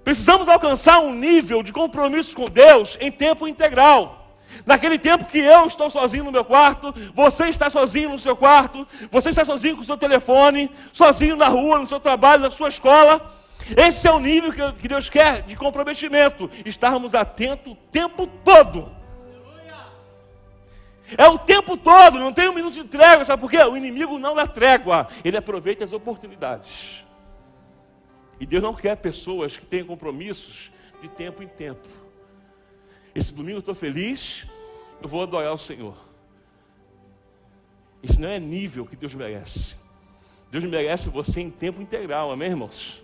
Precisamos 0.02 0.48
alcançar 0.48 1.00
um 1.00 1.12
nível 1.12 1.62
de 1.62 1.72
compromisso 1.72 2.34
com 2.34 2.46
Deus 2.46 2.96
em 3.00 3.10
tempo 3.10 3.46
integral. 3.46 4.38
Naquele 4.64 4.98
tempo 4.98 5.26
que 5.26 5.38
eu 5.38 5.66
estou 5.66 5.90
sozinho 5.90 6.24
no 6.24 6.32
meu 6.32 6.44
quarto, 6.44 6.94
você 7.14 7.48
está 7.48 7.68
sozinho 7.68 8.10
no 8.10 8.18
seu 8.18 8.34
quarto, 8.34 8.86
você 9.10 9.30
está 9.30 9.44
sozinho 9.44 9.76
com 9.76 9.82
o 9.82 9.84
seu 9.84 9.98
telefone, 9.98 10.70
sozinho 10.92 11.36
na 11.36 11.48
rua, 11.48 11.78
no 11.78 11.86
seu 11.86 12.00
trabalho, 12.00 12.42
na 12.42 12.50
sua 12.50 12.68
escola. 12.68 13.34
Esse 13.76 14.06
é 14.06 14.12
o 14.12 14.20
nível 14.20 14.72
que 14.72 14.88
Deus 14.88 15.08
quer 15.08 15.42
de 15.42 15.56
comprometimento. 15.56 16.48
Estarmos 16.64 17.14
atentos 17.14 17.72
o 17.72 17.76
tempo 17.76 18.26
todo 18.26 18.95
é 21.16 21.26
o 21.28 21.38
tempo 21.38 21.76
todo, 21.76 22.18
não 22.18 22.32
tem 22.32 22.48
um 22.48 22.54
minuto 22.54 22.74
de 22.74 22.84
trégua, 22.84 23.24
sabe 23.24 23.40
por 23.40 23.50
quê? 23.50 23.58
O 23.58 23.76
inimigo 23.76 24.18
não 24.18 24.34
dá 24.34 24.46
trégua, 24.46 25.08
ele 25.24 25.36
aproveita 25.36 25.84
as 25.84 25.92
oportunidades. 25.92 27.04
E 28.40 28.46
Deus 28.46 28.62
não 28.62 28.74
quer 28.74 28.96
pessoas 28.96 29.56
que 29.56 29.64
tenham 29.64 29.86
compromissos 29.86 30.70
de 31.00 31.08
tempo 31.08 31.42
em 31.42 31.48
tempo. 31.48 31.86
Esse 33.14 33.32
domingo 33.32 33.58
eu 33.58 33.60
estou 33.60 33.74
feliz, 33.74 34.44
eu 35.00 35.08
vou 35.08 35.22
adorar 35.22 35.54
o 35.54 35.58
Senhor. 35.58 35.96
Esse 38.02 38.20
não 38.20 38.28
é 38.28 38.38
nível 38.38 38.84
que 38.84 38.96
Deus 38.96 39.14
merece. 39.14 39.74
Deus 40.50 40.64
merece 40.64 41.08
você 41.08 41.40
em 41.40 41.50
tempo 41.50 41.80
integral, 41.80 42.30
amém, 42.30 42.50
irmãos? 42.50 43.02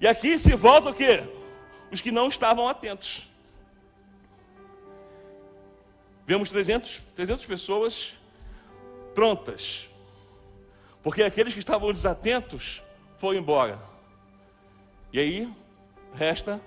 E 0.00 0.06
aqui 0.06 0.38
se 0.38 0.54
volta 0.54 0.90
o 0.90 0.94
quê? 0.94 1.22
Os 1.90 2.00
que 2.00 2.10
não 2.10 2.28
estavam 2.28 2.68
atentos. 2.68 3.28
Vemos 6.26 6.48
300, 6.50 7.00
300 7.16 7.46
pessoas 7.46 8.12
prontas, 9.14 9.88
porque 11.02 11.22
aqueles 11.22 11.52
que 11.52 11.58
estavam 11.58 11.92
desatentos 11.92 12.82
foram 13.18 13.38
embora. 13.38 13.78
E 15.12 15.18
aí 15.18 15.52
resta 16.14 16.60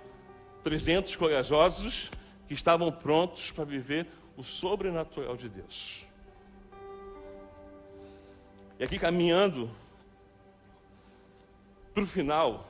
300 0.63 1.15
corajosos 1.15 2.09
que 2.47 2.53
estavam 2.53 2.91
prontos 2.91 3.51
para 3.51 3.63
viver 3.63 4.07
o 4.37 4.43
sobrenatural 4.43 5.35
de 5.35 5.49
Deus. 5.49 6.05
E 8.77 8.83
aqui 8.83 8.99
caminhando 8.99 9.69
para 11.93 12.03
o 12.03 12.07
final, 12.07 12.69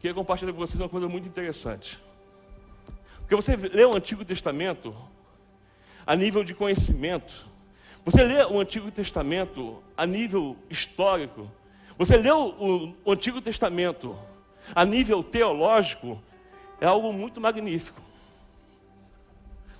queria 0.00 0.14
compartilhar 0.14 0.52
com 0.52 0.58
vocês 0.58 0.80
uma 0.80 0.88
coisa 0.88 1.08
muito 1.08 1.28
interessante. 1.28 1.98
Porque 3.20 3.36
você 3.36 3.54
lê 3.54 3.84
o 3.84 3.94
Antigo 3.94 4.24
Testamento, 4.24 4.94
a 6.06 6.16
nível 6.16 6.44
de 6.44 6.54
conhecimento. 6.54 7.46
Você 8.04 8.22
lê 8.24 8.44
o 8.44 8.58
Antigo 8.58 8.90
Testamento 8.90 9.82
a 9.96 10.06
nível 10.06 10.56
histórico. 10.68 11.50
Você 11.98 12.16
lê 12.16 12.30
o, 12.30 12.94
Antigo 13.06 13.40
Testamento 13.40 14.18
a 14.74 14.84
nível 14.84 15.22
teológico. 15.22 16.20
É 16.80 16.86
algo 16.86 17.12
muito 17.12 17.40
magnífico. 17.40 18.00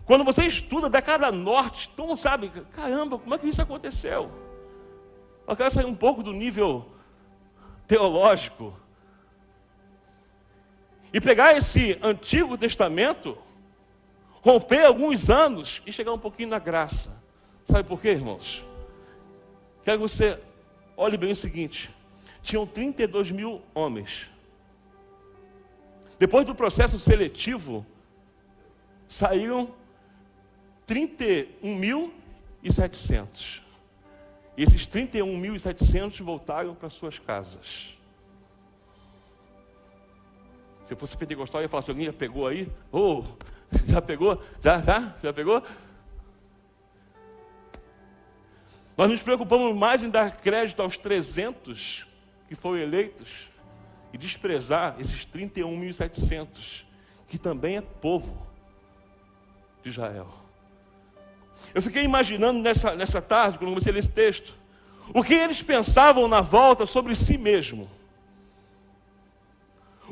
Quando 0.04 0.24
você 0.24 0.44
estuda 0.44 0.88
a 0.88 0.90
década 0.90 1.30
norte, 1.30 1.88
então 1.94 2.14
sabe, 2.16 2.50
caramba, 2.72 3.18
como 3.18 3.34
é 3.34 3.38
que 3.38 3.48
isso 3.48 3.62
aconteceu? 3.62 4.30
Eu 5.46 5.56
quero 5.56 5.70
sair 5.70 5.86
um 5.86 5.94
pouco 5.94 6.22
do 6.22 6.32
nível 6.32 6.86
teológico 7.86 8.76
e 11.12 11.20
pegar 11.20 11.56
esse 11.56 11.98
Antigo 12.02 12.56
Testamento 12.56 13.36
romper 14.42 14.84
alguns 14.84 15.30
anos 15.30 15.80
e 15.86 15.92
chegar 15.92 16.12
um 16.12 16.18
pouquinho 16.18 16.48
na 16.48 16.58
graça. 16.58 17.22
Sabe 17.64 17.88
por 17.88 18.00
quê, 18.00 18.10
irmãos? 18.10 18.64
Quero 19.84 19.98
que 19.98 20.02
você 20.02 20.36
olhe 20.96 21.16
bem 21.16 21.30
o 21.32 21.36
seguinte: 21.36 21.90
tinham 22.42 22.66
32 22.66 23.30
mil 23.30 23.62
homens. 23.74 24.28
Depois 26.18 26.44
do 26.44 26.54
processo 26.54 26.98
seletivo, 26.98 27.86
saíram 29.08 29.70
31.700. 30.86 33.60
E 34.56 34.62
esses 34.62 34.86
31.700 34.86 36.22
voltaram 36.22 36.74
para 36.74 36.90
suas 36.90 37.18
casas. 37.18 37.94
Se 40.86 40.92
eu 40.92 40.98
fosse 40.98 41.16
pentecostal, 41.16 41.60
eu 41.60 41.64
ia 41.64 41.68
falar: 41.68 41.82
se 41.82 41.90
alguém 41.90 42.06
já 42.06 42.12
pegou 42.12 42.46
aí, 42.46 42.70
oh, 42.92 43.24
Já 43.86 44.02
pegou? 44.02 44.42
Já, 44.62 44.80
já? 44.80 45.14
Já 45.22 45.32
pegou? 45.32 45.62
Nós 48.96 49.08
nos 49.08 49.22
preocupamos 49.22 49.74
mais 49.74 50.02
em 50.02 50.10
dar 50.10 50.36
crédito 50.36 50.82
aos 50.82 50.98
300 50.98 52.06
que 52.48 52.54
foram 52.54 52.78
eleitos 52.78 53.48
e 54.12 54.18
desprezar 54.18 54.96
esses 54.98 55.24
31.700, 55.24 56.84
que 57.28 57.38
também 57.38 57.76
é 57.76 57.80
povo 57.80 58.46
de 59.82 59.88
Israel. 59.88 60.28
Eu 61.74 61.80
fiquei 61.80 62.02
imaginando 62.02 62.60
nessa, 62.60 62.94
nessa 62.96 63.22
tarde, 63.22 63.56
quando 63.56 63.70
comecei 63.70 63.90
a 63.90 63.94
ler 63.94 64.00
esse 64.00 64.10
texto, 64.10 64.54
o 65.14 65.22
que 65.22 65.34
eles 65.34 65.62
pensavam 65.62 66.28
na 66.28 66.40
volta 66.40 66.86
sobre 66.86 67.14
si 67.16 67.38
mesmo. 67.38 67.88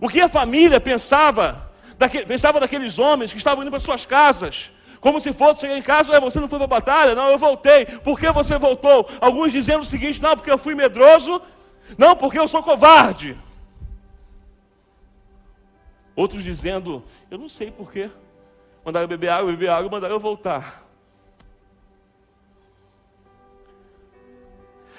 O 0.00 0.08
que 0.08 0.20
a 0.20 0.28
família 0.28 0.80
pensava, 0.80 1.67
daquele, 1.98 2.24
pensava 2.24 2.60
daqueles 2.60 2.98
homens 2.98 3.32
que 3.32 3.38
estavam 3.38 3.62
indo 3.62 3.70
para 3.70 3.80
suas 3.80 4.06
casas, 4.06 4.70
como 5.00 5.20
se 5.20 5.32
fosse 5.32 5.60
chegar 5.60 5.76
em 5.76 5.82
casa, 5.82 6.18
você 6.20 6.40
não 6.40 6.48
foi 6.48 6.58
para 6.58 6.64
a 6.64 6.68
batalha? 6.68 7.14
Não, 7.14 7.30
eu 7.30 7.38
voltei. 7.38 7.86
Por 7.86 8.18
que 8.18 8.30
você 8.32 8.58
voltou? 8.58 9.08
Alguns 9.20 9.52
dizendo 9.52 9.82
o 9.82 9.86
seguinte: 9.86 10.20
não, 10.20 10.36
porque 10.36 10.50
eu 10.50 10.58
fui 10.58 10.74
medroso, 10.74 11.40
não, 11.96 12.16
porque 12.16 12.38
eu 12.38 12.48
sou 12.48 12.62
covarde. 12.62 13.36
Outros 16.16 16.42
dizendo, 16.42 17.04
eu 17.30 17.38
não 17.38 17.48
sei 17.48 17.70
porquê. 17.70 18.10
Mandaram 18.84 19.06
beber 19.06 19.28
água, 19.28 19.50
beber 19.52 19.70
água, 19.70 19.90
mandaram 19.90 20.14
eu 20.16 20.20
voltar. 20.20 20.84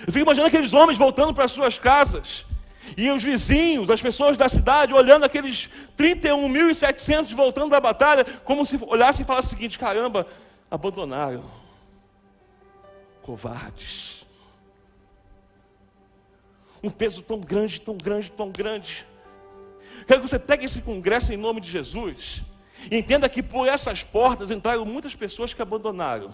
Eu 0.07 0.13
fico 0.13 0.19
imaginando 0.19 0.47
aqueles 0.47 0.71
homens 0.71 0.97
voltando 0.97 1.33
para 1.33 1.47
suas 1.49 1.77
casas. 1.77 2.45
E 2.97 3.09
os 3.11 3.23
vizinhos, 3.23 3.89
as 3.89 4.01
pessoas 4.01 4.37
da 4.37 4.49
cidade, 4.49 4.93
olhando 4.93 5.25
aqueles 5.25 5.69
31.700 5.97 7.35
voltando 7.35 7.71
da 7.71 7.79
batalha, 7.79 8.25
como 8.43 8.65
se 8.65 8.77
olhassem 8.81 9.23
e 9.23 9.27
falassem 9.27 9.49
o 9.49 9.57
seguinte: 9.57 9.79
caramba, 9.79 10.27
abandonaram. 10.69 11.43
Covardes. 13.21 14.25
Um 16.81 16.89
peso 16.89 17.21
tão 17.21 17.39
grande, 17.39 17.81
tão 17.81 17.95
grande, 17.95 18.31
tão 18.31 18.49
grande. 18.49 19.05
Quero 20.07 20.21
que 20.21 20.27
você 20.27 20.39
pegue 20.39 20.65
esse 20.65 20.81
congresso 20.81 21.33
em 21.33 21.37
nome 21.37 21.61
de 21.61 21.69
Jesus. 21.69 22.41
E 22.89 22.97
entenda 22.97 23.27
que 23.27 23.43
por 23.43 23.67
essas 23.67 24.03
portas 24.03 24.49
entraram 24.49 24.85
muitas 24.85 25.13
pessoas 25.13 25.53
que 25.53 25.61
abandonaram. 25.61 26.31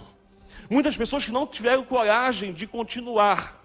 Muitas 0.70 0.96
pessoas 0.96 1.26
que 1.26 1.32
não 1.32 1.48
tiveram 1.48 1.84
coragem 1.84 2.54
de 2.54 2.68
continuar. 2.68 3.65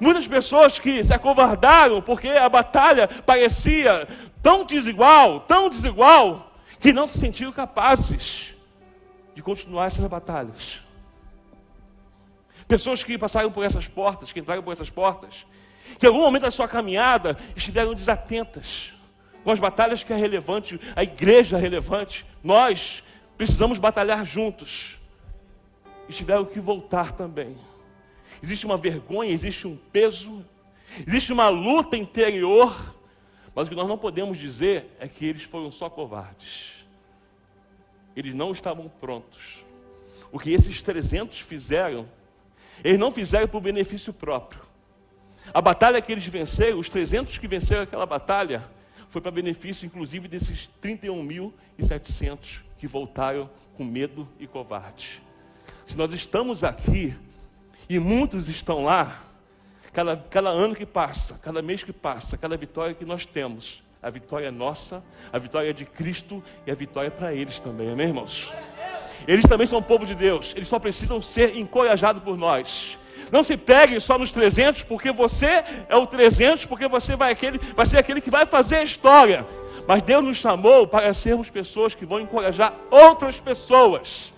Muitas 0.00 0.26
pessoas 0.26 0.78
que 0.78 1.02
se 1.04 1.12
acovardaram 1.12 2.02
porque 2.02 2.28
a 2.28 2.48
batalha 2.48 3.08
parecia 3.08 4.08
tão 4.42 4.64
desigual, 4.64 5.40
tão 5.40 5.70
desigual, 5.70 6.52
que 6.80 6.92
não 6.92 7.08
se 7.08 7.18
sentiram 7.18 7.52
capazes 7.52 8.54
de 9.34 9.42
continuar 9.42 9.86
essas 9.86 10.06
batalhas. 10.06 10.80
Pessoas 12.66 13.02
que 13.02 13.18
passaram 13.18 13.50
por 13.50 13.64
essas 13.64 13.86
portas, 13.86 14.32
que 14.32 14.40
entraram 14.40 14.62
por 14.62 14.72
essas 14.72 14.90
portas, 14.90 15.46
que 15.98 16.06
em 16.06 16.08
algum 16.08 16.20
momento 16.20 16.42
da 16.42 16.50
sua 16.50 16.66
caminhada 16.66 17.36
estiveram 17.54 17.94
desatentas 17.94 18.92
com 19.44 19.50
as 19.50 19.60
batalhas 19.60 20.02
que 20.02 20.12
é 20.12 20.16
relevante, 20.16 20.80
a 20.96 21.02
igreja 21.02 21.58
é 21.58 21.60
relevante, 21.60 22.24
nós 22.42 23.02
precisamos 23.36 23.76
batalhar 23.76 24.24
juntos. 24.24 24.98
E 26.08 26.12
tiveram 26.12 26.44
que 26.44 26.58
voltar 26.60 27.12
também. 27.12 27.56
Existe 28.42 28.66
uma 28.66 28.76
vergonha, 28.76 29.30
existe 29.30 29.66
um 29.66 29.76
peso, 29.76 30.44
existe 31.06 31.32
uma 31.32 31.48
luta 31.48 31.96
interior, 31.96 32.94
mas 33.54 33.66
o 33.66 33.70
que 33.70 33.76
nós 33.76 33.88
não 33.88 33.98
podemos 33.98 34.38
dizer 34.38 34.96
é 34.98 35.06
que 35.06 35.26
eles 35.26 35.42
foram 35.42 35.70
só 35.70 35.88
covardes. 35.88 36.72
Eles 38.16 38.34
não 38.34 38.52
estavam 38.52 38.88
prontos. 39.00 39.64
O 40.30 40.38
que 40.38 40.50
esses 40.50 40.82
300 40.82 41.40
fizeram, 41.40 42.08
eles 42.82 42.98
não 42.98 43.10
fizeram 43.10 43.46
por 43.48 43.60
benefício 43.60 44.12
próprio. 44.12 44.60
A 45.52 45.60
batalha 45.60 46.00
que 46.00 46.10
eles 46.10 46.26
venceram, 46.26 46.78
os 46.78 46.88
300 46.88 47.38
que 47.38 47.46
venceram 47.46 47.82
aquela 47.82 48.06
batalha, 48.06 48.64
foi 49.08 49.20
para 49.20 49.30
benefício, 49.30 49.86
inclusive, 49.86 50.26
desses 50.26 50.68
31.700 50.82 52.60
que 52.78 52.86
voltaram 52.86 53.48
com 53.76 53.84
medo 53.84 54.28
e 54.40 54.46
covarde. 54.46 55.22
Se 55.84 55.96
nós 55.96 56.12
estamos 56.12 56.64
aqui 56.64 57.14
e 57.88 57.98
muitos 57.98 58.48
estão 58.48 58.84
lá, 58.84 59.18
cada, 59.92 60.16
cada 60.16 60.48
ano 60.48 60.74
que 60.74 60.86
passa, 60.86 61.38
cada 61.42 61.62
mês 61.62 61.82
que 61.82 61.92
passa, 61.92 62.36
cada 62.36 62.56
vitória 62.56 62.94
que 62.94 63.04
nós 63.04 63.24
temos, 63.26 63.82
a 64.02 64.10
vitória 64.10 64.48
é 64.48 64.50
nossa, 64.50 65.04
a 65.32 65.38
vitória 65.38 65.70
é 65.70 65.72
de 65.72 65.84
Cristo 65.84 66.42
e 66.66 66.70
a 66.70 66.74
vitória 66.74 67.08
é 67.08 67.10
para 67.10 67.34
eles 67.34 67.58
também, 67.58 67.90
amém, 67.90 68.08
irmãos? 68.08 68.52
Eles 69.26 69.46
também 69.46 69.66
são 69.66 69.82
povo 69.82 70.04
de 70.04 70.14
Deus, 70.14 70.52
eles 70.56 70.68
só 70.68 70.78
precisam 70.78 71.22
ser 71.22 71.56
encorajados 71.56 72.22
por 72.22 72.36
nós. 72.36 72.98
Não 73.32 73.42
se 73.42 73.56
pegue 73.56 73.98
só 74.00 74.18
nos 74.18 74.30
300, 74.30 74.82
porque 74.82 75.10
você 75.10 75.64
é 75.88 75.96
o 75.96 76.06
300, 76.06 76.66
porque 76.66 76.86
você 76.86 77.16
vai, 77.16 77.32
aquele, 77.32 77.58
vai 77.74 77.86
ser 77.86 77.98
aquele 77.98 78.20
que 78.20 78.30
vai 78.30 78.44
fazer 78.44 78.76
a 78.76 78.84
história. 78.84 79.46
Mas 79.86 80.02
Deus 80.02 80.22
nos 80.22 80.36
chamou 80.36 80.86
para 80.86 81.12
sermos 81.14 81.50
pessoas 81.50 81.94
que 81.94 82.06
vão 82.06 82.20
encorajar 82.20 82.74
outras 82.90 83.40
pessoas. 83.40 84.33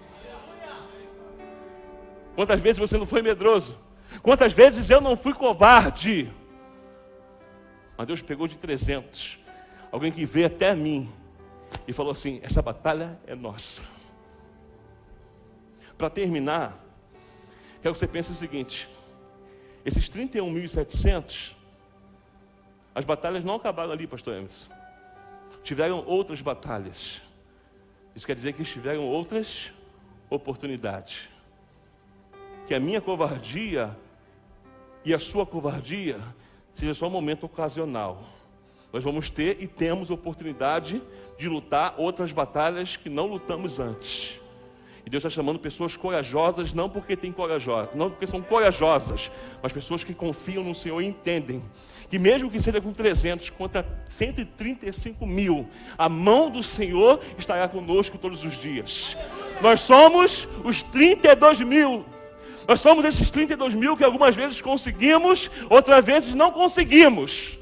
Quantas 2.37 2.61
vezes 2.61 2.79
você 2.79 2.97
não 2.97 3.07
foi 3.07 3.21
medroso? 3.23 3.77
Quantas 4.23 4.53
vezes 4.53 4.89
eu 4.89 5.01
não 5.01 5.17
fui 5.17 5.35
covarde? 5.35 6.33
Mas 7.99 8.07
Deus 8.07 8.23
pegou 8.23 8.47
de 8.47 8.57
300. 8.57 9.41
Alguém 9.91 10.13
que 10.13 10.25
veio 10.25 10.47
até 10.47 10.73
mim 10.73 11.11
e 11.89 11.93
falou 11.93 12.13
assim: 12.13 12.39
essa 12.45 12.63
batalha 12.63 13.19
é 13.27 13.35
nossa. 13.35 13.83
Para 15.99 16.09
terminar, 16.09 16.87
Quero 17.87 17.95
que 17.95 18.01
você 18.01 18.09
pense 18.09 18.33
o 18.33 18.35
seguinte: 18.35 18.89
esses 19.85 20.11
31.700, 20.11 21.53
as 22.93 23.05
batalhas 23.05 23.45
não 23.45 23.55
acabaram 23.55 23.93
ali, 23.93 24.09
pastor 24.09 24.35
Emerson. 24.35 24.69
Tiveram 25.63 26.05
outras 26.05 26.41
batalhas. 26.41 27.23
Isso 28.13 28.27
quer 28.27 28.35
dizer 28.35 28.55
que 28.55 28.65
tiveram 28.65 29.05
outras 29.05 29.71
oportunidades. 30.29 31.29
Que 32.67 32.75
a 32.75 32.81
minha 32.81 33.01
covardia 33.01 33.97
e 35.05 35.15
a 35.15 35.19
sua 35.19 35.47
covardia 35.47 36.19
seja 36.73 36.93
só 36.95 37.07
um 37.07 37.11
momento 37.11 37.45
ocasional. 37.47 38.23
Nós 38.93 39.03
vamos 39.03 39.31
ter 39.31 39.63
e 39.63 39.67
temos 39.67 40.11
oportunidade 40.11 41.03
de 41.39 41.49
lutar 41.49 41.95
outras 41.97 42.33
batalhas 42.33 42.97
que 42.97 43.09
não 43.09 43.27
lutamos 43.27 43.79
antes. 43.79 44.41
E 45.07 45.11
Deus 45.11 45.23
está 45.25 45.31
chamando 45.31 45.61
pessoas 45.61 45.97
corajosas, 45.97 46.75
não 46.75 46.89
porque 46.91 47.17
tem 47.17 47.31
corajosas, 47.31 47.95
não 47.95 48.11
porque 48.11 48.27
são 48.27 48.43
corajosas, 48.43 49.31
mas 49.63 49.73
pessoas 49.73 50.03
que 50.03 50.13
confiam 50.13 50.65
no 50.65 50.75
Senhor 50.75 51.01
e 51.01 51.07
entendem 51.07 51.63
que 52.11 52.19
mesmo 52.19 52.51
que 52.51 52.61
seja 52.61 52.81
com 52.81 52.93
300 52.93 53.51
contra 53.51 53.87
135 54.09 55.25
mil, 55.25 55.69
a 55.97 56.09
mão 56.09 56.51
do 56.51 56.63
Senhor 56.63 57.21
estará 57.39 57.69
conosco 57.69 58.19
todos 58.19 58.43
os 58.43 58.61
dias. 58.61 59.17
Nós 59.61 59.81
somos 59.81 60.49
os 60.65 60.83
32 60.83 61.61
mil. 61.61 62.05
Nós 62.67 62.81
somos 62.81 63.05
esses 63.05 63.31
32 63.31 63.75
mil 63.75 63.97
que 63.97 64.03
algumas 64.03 64.35
vezes 64.35 64.61
conseguimos, 64.61 65.51
outras 65.71 66.05
vezes 66.05 66.35
não 66.35 66.51
conseguimos. 66.51 67.57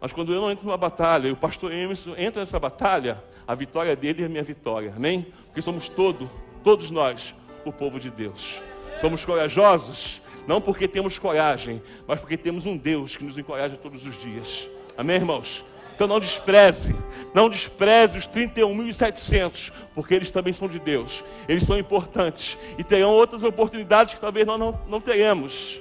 Mas 0.00 0.12
quando 0.12 0.32
eu 0.32 0.40
não 0.40 0.50
entro 0.50 0.64
numa 0.64 0.76
batalha 0.76 1.26
e 1.26 1.32
o 1.32 1.36
pastor 1.36 1.72
Emerson 1.72 2.14
entra 2.16 2.40
nessa 2.40 2.58
batalha, 2.58 3.22
a 3.46 3.54
vitória 3.54 3.96
dele 3.96 4.22
é 4.22 4.26
a 4.26 4.28
minha 4.28 4.44
vitória, 4.44 4.92
amém? 4.96 5.26
Porque 5.46 5.60
somos 5.60 5.88
todos, 5.88 6.28
todos 6.62 6.88
nós, 6.90 7.34
o 7.64 7.72
povo 7.72 7.98
de 7.98 8.10
Deus. 8.10 8.60
Somos 9.00 9.24
corajosos, 9.24 10.20
não 10.46 10.60
porque 10.60 10.86
temos 10.86 11.18
coragem, 11.18 11.82
mas 12.06 12.20
porque 12.20 12.36
temos 12.36 12.64
um 12.64 12.76
Deus 12.76 13.16
que 13.16 13.24
nos 13.24 13.36
encoraja 13.36 13.76
todos 13.76 14.06
os 14.06 14.20
dias. 14.20 14.68
Amém, 14.96 15.16
irmãos? 15.16 15.64
Então 15.98 16.06
não 16.06 16.20
despreze, 16.20 16.94
não 17.34 17.50
despreze 17.50 18.18
os 18.18 18.28
31.700, 18.28 19.72
porque 19.96 20.14
eles 20.14 20.30
também 20.30 20.52
são 20.52 20.68
de 20.68 20.78
Deus. 20.78 21.24
Eles 21.48 21.64
são 21.64 21.76
importantes 21.76 22.56
e 22.78 22.84
terão 22.84 23.10
outras 23.10 23.42
oportunidades 23.42 24.14
que 24.14 24.20
talvez 24.20 24.46
nós 24.46 24.60
não, 24.60 24.80
não 24.86 25.00
teremos. 25.00 25.80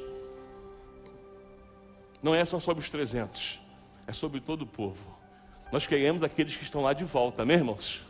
Não 2.20 2.34
é 2.34 2.44
só 2.46 2.60
sobre 2.60 2.84
os 2.84 2.90
300, 2.90 3.60
é 4.08 4.12
sobre 4.12 4.40
todo 4.40 4.64
o 4.64 4.66
povo. 4.66 5.06
Nós 5.72 5.86
queremos 5.86 6.24
aqueles 6.24 6.56
que 6.56 6.64
estão 6.64 6.82
lá 6.82 6.94
de 6.94 7.04
volta, 7.04 7.44
amém, 7.44 7.58
irmãos? 7.58 8.02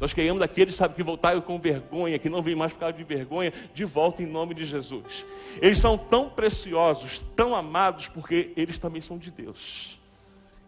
Nós 0.00 0.14
queremos 0.14 0.40
aqueles, 0.40 0.74
sabe, 0.74 0.94
que 0.94 1.02
voltaram 1.02 1.42
com 1.42 1.58
vergonha, 1.58 2.18
que 2.18 2.30
não 2.30 2.40
vêm 2.40 2.54
mais 2.54 2.72
por 2.72 2.78
causa 2.78 2.96
de 2.96 3.04
vergonha, 3.04 3.52
de 3.74 3.84
volta 3.84 4.22
em 4.22 4.26
nome 4.26 4.54
de 4.54 4.64
Jesus. 4.64 5.26
Eles 5.60 5.78
são 5.78 5.98
tão 5.98 6.30
preciosos, 6.30 7.22
tão 7.36 7.54
amados, 7.54 8.08
porque 8.08 8.50
eles 8.56 8.78
também 8.78 9.02
são 9.02 9.18
de 9.18 9.30
Deus. 9.30 9.99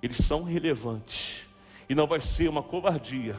Eles 0.02 0.18
são 0.18 0.42
relevantes. 0.42 1.42
E 1.88 1.94
não 1.94 2.06
vai 2.06 2.20
ser 2.20 2.48
uma 2.48 2.62
covardia, 2.62 3.36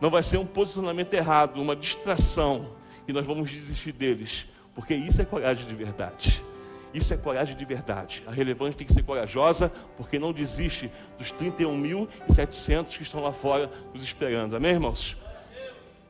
não 0.00 0.10
vai 0.10 0.22
ser 0.22 0.36
um 0.36 0.46
posicionamento 0.46 1.12
errado, 1.14 1.60
uma 1.60 1.74
distração, 1.74 2.74
e 3.08 3.12
nós 3.12 3.26
vamos 3.26 3.50
desistir 3.50 3.92
deles, 3.92 4.44
porque 4.74 4.94
isso 4.94 5.22
é 5.22 5.24
coragem 5.24 5.66
de 5.66 5.74
verdade. 5.74 6.44
Isso 6.92 7.12
é 7.12 7.16
coragem 7.16 7.56
de 7.56 7.64
verdade. 7.64 8.22
A 8.26 8.30
relevante 8.30 8.76
tem 8.76 8.86
que 8.86 8.92
ser 8.92 9.02
corajosa, 9.02 9.70
porque 9.96 10.18
não 10.18 10.32
desiste 10.32 10.90
dos 11.18 11.32
31.700 11.32 12.96
que 12.96 13.02
estão 13.02 13.22
lá 13.22 13.32
fora 13.32 13.70
nos 13.92 14.02
esperando. 14.02 14.56
Amém, 14.56 14.72
irmãos? 14.72 15.16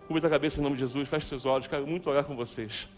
Cubra 0.06 0.26
a 0.26 0.30
cabeça 0.30 0.60
em 0.60 0.62
nome 0.62 0.76
de 0.76 0.82
Jesus, 0.82 1.08
feche 1.08 1.26
seus 1.26 1.44
olhos, 1.44 1.66
quero 1.66 1.86
muito 1.86 2.08
orar 2.08 2.24
com 2.24 2.36
vocês. 2.36 2.88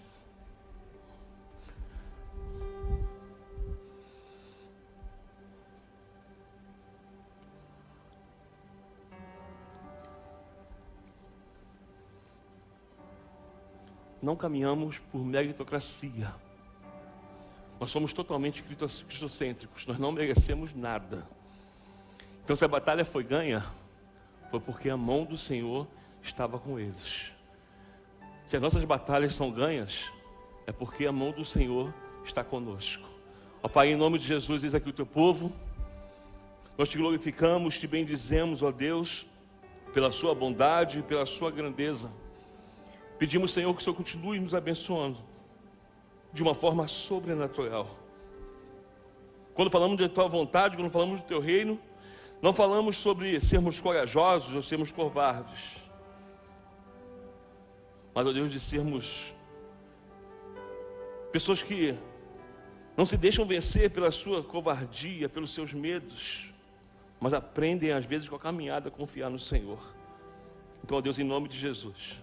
Não 14.20 14.34
caminhamos 14.34 14.98
por 14.98 15.24
meritocracia. 15.24 16.32
Nós 17.78 17.90
somos 17.90 18.12
totalmente 18.12 18.62
cristocêntricos, 18.62 19.86
nós 19.86 19.98
não 19.98 20.10
merecemos 20.10 20.74
nada. 20.74 21.24
Então, 22.44 22.56
se 22.56 22.64
a 22.64 22.68
batalha 22.68 23.04
foi 23.04 23.22
ganha, 23.22 23.64
foi 24.50 24.58
porque 24.58 24.90
a 24.90 24.96
mão 24.96 25.24
do 25.24 25.36
Senhor 25.36 25.86
estava 26.22 26.58
com 26.58 26.78
eles. 26.78 27.30
Se 28.46 28.56
as 28.56 28.62
nossas 28.62 28.82
batalhas 28.84 29.34
são 29.34 29.50
ganhas, 29.50 30.10
é 30.66 30.72
porque 30.72 31.06
a 31.06 31.12
mão 31.12 31.30
do 31.30 31.44
Senhor 31.44 31.94
está 32.24 32.42
conosco. 32.42 33.06
Ó 33.62 33.68
Pai, 33.68 33.92
em 33.92 33.96
nome 33.96 34.18
de 34.18 34.26
Jesus, 34.26 34.62
diz 34.62 34.74
aqui 34.74 34.88
o 34.88 34.92
teu 34.92 35.06
povo. 35.06 35.52
Nós 36.76 36.88
te 36.88 36.96
glorificamos, 36.96 37.78
te 37.78 37.86
bendizemos, 37.86 38.62
ó 38.62 38.70
Deus, 38.70 39.26
pela 39.92 40.10
sua 40.10 40.34
bondade, 40.34 41.02
pela 41.02 41.26
sua 41.26 41.50
grandeza. 41.50 42.10
Pedimos, 43.18 43.52
Senhor, 43.52 43.74
que 43.74 43.80
o 43.80 43.84
Senhor 43.84 43.96
continue 43.96 44.38
nos 44.38 44.54
abençoando 44.54 45.18
de 46.32 46.42
uma 46.42 46.54
forma 46.54 46.86
sobrenatural. 46.86 47.88
Quando 49.54 49.70
falamos 49.70 49.98
de 49.98 50.08
tua 50.08 50.28
vontade, 50.28 50.76
quando 50.76 50.90
falamos 50.90 51.20
do 51.20 51.26
teu 51.26 51.40
reino, 51.40 51.80
não 52.40 52.52
falamos 52.52 52.96
sobre 52.96 53.40
sermos 53.40 53.80
corajosos 53.80 54.54
ou 54.54 54.62
sermos 54.62 54.92
covardes. 54.92 55.76
Mas, 58.14 58.26
ó 58.26 58.32
Deus, 58.32 58.52
de 58.52 58.60
sermos 58.60 59.32
pessoas 61.32 61.62
que 61.62 61.96
não 62.96 63.04
se 63.04 63.16
deixam 63.16 63.44
vencer 63.44 63.90
pela 63.90 64.12
sua 64.12 64.42
covardia, 64.42 65.28
pelos 65.28 65.52
seus 65.52 65.72
medos, 65.72 66.48
mas 67.20 67.32
aprendem 67.32 67.92
às 67.92 68.04
vezes 68.04 68.28
com 68.28 68.36
a 68.36 68.40
caminhada 68.40 68.88
a 68.88 68.92
confiar 68.92 69.28
no 69.28 69.38
Senhor. 69.38 69.80
Então, 70.84 70.98
ó 70.98 71.00
Deus, 71.00 71.18
em 71.18 71.24
nome 71.24 71.48
de 71.48 71.58
Jesus, 71.58 72.20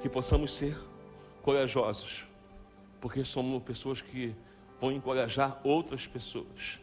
que 0.00 0.08
possamos 0.08 0.54
ser 0.54 0.76
corajosos, 1.42 2.24
porque 3.00 3.24
somos 3.24 3.62
pessoas 3.62 4.00
que 4.00 4.34
vão 4.80 4.92
encorajar 4.92 5.60
outras 5.64 6.06
pessoas. 6.06 6.78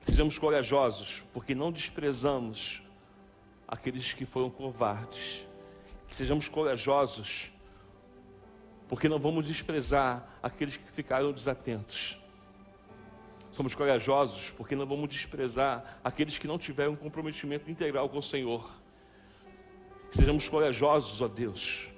Que 0.00 0.06
sejamos 0.06 0.38
corajosos, 0.38 1.22
porque 1.32 1.54
não 1.54 1.70
desprezamos 1.70 2.82
aqueles 3.68 4.12
que 4.12 4.26
foram 4.26 4.50
covardes. 4.50 5.44
Que 6.08 6.14
sejamos 6.14 6.48
corajosos, 6.48 7.52
porque 8.88 9.08
não 9.08 9.18
vamos 9.18 9.46
desprezar 9.46 10.28
aqueles 10.42 10.76
que 10.76 10.90
ficaram 10.90 11.32
desatentos. 11.32 12.18
Somos 13.52 13.74
corajosos 13.74 14.50
porque 14.52 14.74
não 14.74 14.86
vamos 14.86 15.10
desprezar 15.10 16.00
aqueles 16.02 16.38
que 16.38 16.46
não 16.46 16.58
tiveram 16.58 16.92
um 16.92 16.96
comprometimento 16.96 17.70
integral 17.70 18.08
com 18.08 18.18
o 18.18 18.22
Senhor. 18.22 18.68
Sejamos 20.10 20.48
corajosos, 20.48 21.20
ó 21.20 21.28
Deus, 21.28 21.91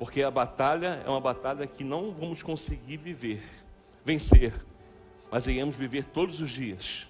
porque 0.00 0.22
a 0.22 0.30
batalha 0.30 1.02
é 1.04 1.10
uma 1.10 1.20
batalha 1.20 1.66
que 1.66 1.84
não 1.84 2.10
vamos 2.10 2.42
conseguir 2.42 2.96
viver, 2.96 3.42
vencer, 4.02 4.54
mas 5.30 5.46
iremos 5.46 5.76
viver 5.76 6.06
todos 6.06 6.40
os 6.40 6.50
dias, 6.50 7.06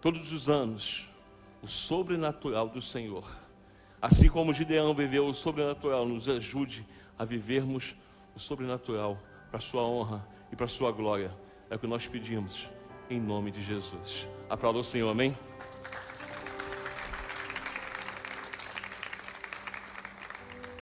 todos 0.00 0.30
os 0.30 0.48
anos, 0.48 1.04
o 1.60 1.66
sobrenatural 1.66 2.68
do 2.68 2.80
Senhor. 2.80 3.28
Assim 4.00 4.28
como 4.28 4.54
Gideão 4.54 4.94
viveu 4.94 5.26
o 5.26 5.34
sobrenatural, 5.34 6.06
nos 6.06 6.28
ajude 6.28 6.86
a 7.18 7.24
vivermos 7.24 7.96
o 8.36 8.38
sobrenatural 8.38 9.18
para 9.50 9.58
a 9.58 9.60
sua 9.60 9.82
honra 9.82 10.24
e 10.52 10.56
para 10.56 10.66
a 10.66 10.68
sua 10.68 10.92
glória. 10.92 11.32
É 11.68 11.74
o 11.74 11.78
que 11.80 11.88
nós 11.88 12.06
pedimos, 12.06 12.68
em 13.10 13.18
nome 13.18 13.50
de 13.50 13.64
Jesus. 13.64 14.28
Aplauda 14.48 14.78
o 14.78 14.84
Senhor, 14.84 15.10
amém? 15.10 15.34